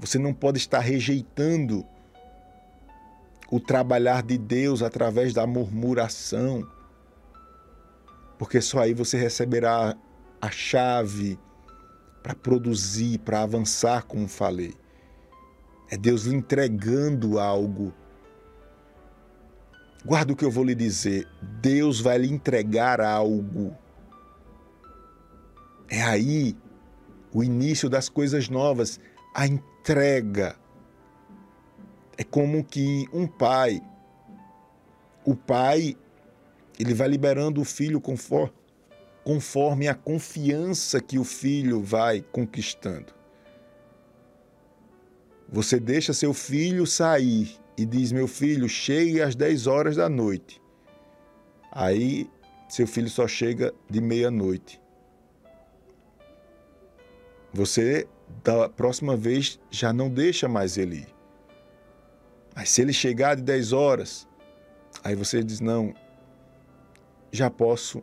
Você 0.00 0.18
não 0.18 0.32
pode 0.32 0.58
estar 0.58 0.80
rejeitando 0.80 1.86
o 3.50 3.60
trabalhar 3.60 4.22
de 4.22 4.38
Deus 4.38 4.82
através 4.82 5.34
da 5.34 5.46
murmuração, 5.46 6.66
porque 8.38 8.62
só 8.62 8.80
aí 8.80 8.94
você 8.94 9.18
receberá 9.18 9.94
a 10.40 10.50
chave 10.50 11.38
para 12.22 12.34
produzir, 12.34 13.18
para 13.18 13.42
avançar, 13.42 14.04
como 14.04 14.26
falei. 14.26 14.74
É 15.90 15.98
Deus 15.98 16.24
lhe 16.24 16.34
entregando 16.34 17.38
algo. 17.38 17.92
Guarda 20.04 20.32
o 20.32 20.36
que 20.36 20.44
eu 20.44 20.50
vou 20.50 20.64
lhe 20.64 20.74
dizer. 20.74 21.28
Deus 21.60 22.00
vai 22.00 22.18
lhe 22.18 22.28
entregar 22.28 23.00
algo. 23.00 23.76
É 25.88 26.02
aí 26.02 26.56
o 27.32 27.44
início 27.44 27.88
das 27.88 28.08
coisas 28.08 28.48
novas, 28.48 28.98
a 29.34 29.46
entrega. 29.46 30.56
É 32.18 32.24
como 32.24 32.64
que 32.64 33.06
um 33.12 33.26
pai, 33.26 33.80
o 35.24 35.36
pai, 35.36 35.96
ele 36.78 36.94
vai 36.94 37.08
liberando 37.08 37.60
o 37.60 37.64
filho 37.64 38.00
conforme, 38.00 38.52
conforme 39.24 39.86
a 39.86 39.94
confiança 39.94 41.00
que 41.00 41.18
o 41.18 41.24
filho 41.24 41.80
vai 41.80 42.20
conquistando. 42.20 43.14
Você 45.48 45.78
deixa 45.78 46.12
seu 46.12 46.34
filho 46.34 46.86
sair 46.86 47.61
e 47.76 47.84
diz: 47.84 48.12
Meu 48.12 48.28
filho, 48.28 48.68
chegue 48.68 49.20
às 49.20 49.34
10 49.34 49.66
horas 49.66 49.96
da 49.96 50.08
noite. 50.08 50.60
Aí 51.70 52.28
seu 52.68 52.86
filho 52.86 53.08
só 53.08 53.26
chega 53.28 53.74
de 53.88 54.00
meia-noite. 54.00 54.80
Você, 57.52 58.08
da 58.42 58.68
próxima 58.68 59.16
vez, 59.16 59.60
já 59.70 59.92
não 59.92 60.08
deixa 60.08 60.48
mais 60.48 60.78
ele 60.78 60.96
ir. 60.96 61.14
Mas 62.54 62.70
se 62.70 62.82
ele 62.82 62.92
chegar 62.92 63.36
de 63.36 63.42
10 63.42 63.72
horas, 63.72 64.28
aí 65.04 65.14
você 65.14 65.42
diz: 65.42 65.60
não, 65.60 65.94
já 67.30 67.50
posso, 67.50 68.02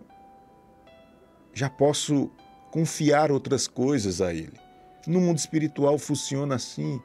já 1.53 1.69
posso 1.69 2.31
confiar 2.71 3.31
outras 3.31 3.67
coisas 3.67 4.21
a 4.21 4.33
ele. 4.33 4.59
No 5.07 5.19
mundo 5.19 5.37
espiritual 5.37 5.97
funciona 5.97 6.55
assim. 6.55 7.01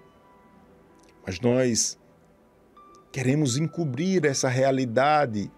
Mas 1.27 1.40
nós 1.40 1.98
queremos 3.14 3.57
encobrir 3.57 4.27
essa 4.27 4.48
realidade 4.48 5.48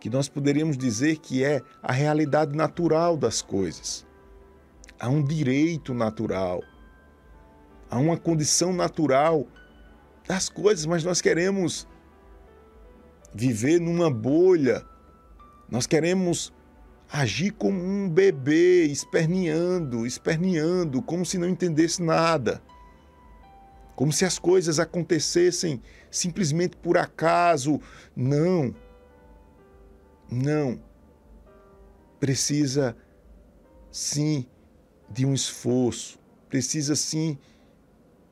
que 0.00 0.10
nós 0.10 0.28
poderíamos 0.28 0.76
dizer 0.76 1.18
que 1.18 1.44
é 1.44 1.62
a 1.80 1.92
realidade 1.92 2.56
natural 2.56 3.16
das 3.16 3.40
coisas. 3.40 4.04
Há 4.98 5.08
um 5.08 5.22
direito 5.22 5.94
natural, 5.94 6.60
há 7.88 7.96
uma 8.00 8.16
condição 8.16 8.72
natural 8.72 9.46
das 10.26 10.48
coisas, 10.48 10.84
mas 10.84 11.04
nós 11.04 11.20
queremos 11.20 11.86
viver 13.32 13.80
numa 13.80 14.10
bolha. 14.10 14.84
Nós 15.70 15.86
queremos 15.86 16.52
agir 17.08 17.52
como 17.52 17.80
um 17.80 18.10
bebê, 18.10 18.86
esperneando, 18.86 20.04
esperneando, 20.04 21.00
como 21.00 21.24
se 21.24 21.38
não 21.38 21.48
entendesse 21.48 22.02
nada. 22.02 22.60
Como 23.94 24.12
se 24.12 24.24
as 24.24 24.36
coisas 24.36 24.80
acontecessem 24.80 25.80
simplesmente 26.12 26.76
por 26.76 26.96
acaso. 26.96 27.80
Não. 28.14 28.72
Não. 30.30 30.80
Precisa 32.20 32.96
sim 33.90 34.46
de 35.10 35.26
um 35.26 35.34
esforço, 35.34 36.18
precisa 36.48 36.94
sim 36.94 37.36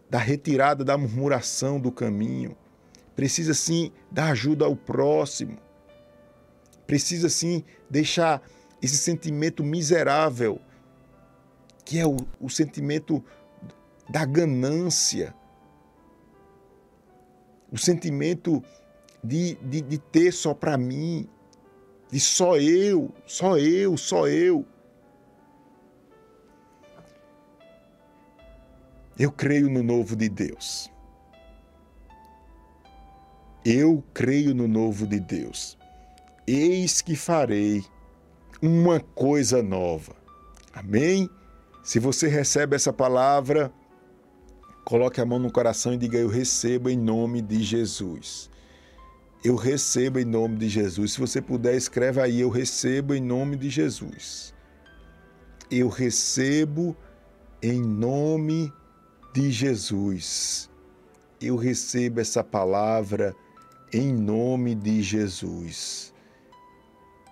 da 0.09 0.19
retirada 0.19 0.85
da 0.85 0.97
murmuração 0.97 1.81
do 1.81 1.91
caminho. 1.91 2.57
Precisa 3.17 3.53
sim 3.53 3.93
dar 4.11 4.31
ajuda 4.31 4.65
ao 4.65 4.77
próximo. 4.77 5.59
Precisa 6.87 7.29
sim 7.29 7.65
deixar 7.89 8.43
esse 8.81 8.97
sentimento 8.97 9.63
miserável, 9.63 10.61
que 11.85 11.99
é 11.99 12.07
o, 12.07 12.17
o 12.41 12.49
sentimento 12.49 13.23
da 14.09 14.25
ganância, 14.25 15.35
o 17.73 17.79
sentimento 17.79 18.63
de, 19.23 19.55
de, 19.57 19.81
de 19.81 19.99
ter 19.99 20.33
só 20.33 20.55
para 20.55 20.77
mim, 20.77 21.29
de 22.11 22.19
só 22.19 22.57
eu, 22.57 23.13
só 23.27 23.59
eu, 23.59 23.97
só 23.97 24.27
eu. 24.27 24.67
Eu 29.19 29.31
creio 29.31 29.69
no 29.69 29.83
novo 29.83 30.17
de 30.17 30.29
Deus. 30.29 30.91
Eu 33.65 34.03
creio 34.15 34.55
no 34.55 34.67
novo 34.67 35.07
de 35.07 35.21
Deus. 35.21 35.77
Eis 36.47 37.03
que 37.03 37.15
farei 37.15 37.85
uma 38.63 38.99
coisa 39.01 39.63
nova. 39.63 40.17
Amém? 40.73 41.29
Se 41.83 41.99
você 41.99 42.29
recebe 42.29 42.75
essa 42.75 42.93
palavra, 42.93 43.73
coloque 44.91 45.21
a 45.21 45.25
mão 45.25 45.39
no 45.39 45.53
coração 45.53 45.95
e 45.95 45.97
diga: 45.97 46.19
Eu 46.19 46.29
recebo 46.29 46.91
em 46.91 46.97
nome 46.97 47.41
de 47.41 47.63
Jesus. 47.63 48.51
Eu 49.45 49.55
recebo 49.55 50.19
em 50.19 50.25
nome 50.25 50.57
de 50.57 50.69
Jesus. 50.69 51.13
Se 51.13 51.21
você 51.21 51.41
puder, 51.41 51.77
escreva 51.77 52.25
aí: 52.25 52.41
Eu 52.41 52.51
recebo 52.51 53.15
em 53.15 53.21
nome 53.21 53.57
de 53.57 53.71
Jesus. 53.71 54.53
Eu 55.71 55.89
recebo 55.89 56.97
em 57.63 57.81
nome 57.81 58.73
de 59.33 59.53
Jesus. 59.53 60.69
Eu 61.41 61.55
recebo 61.55 62.21
essa 62.21 62.43
palavra 62.43 63.33
em 63.93 64.13
nome 64.13 64.75
de 64.75 65.01
Jesus. 65.03 66.13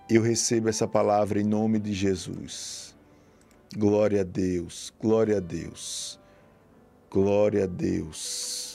Eu 0.08 0.22
recebo 0.22 0.68
essa 0.68 0.86
palavra 0.86 1.40
em 1.40 1.44
nome 1.44 1.80
de 1.80 1.92
Jesus. 1.92 2.94
Glória 3.76 4.20
a 4.20 4.24
Deus, 4.24 4.92
glória 4.98 5.36
a 5.36 5.40
Deus, 5.40 6.18
glória 7.10 7.64
a 7.64 7.66
Deus. 7.66 8.67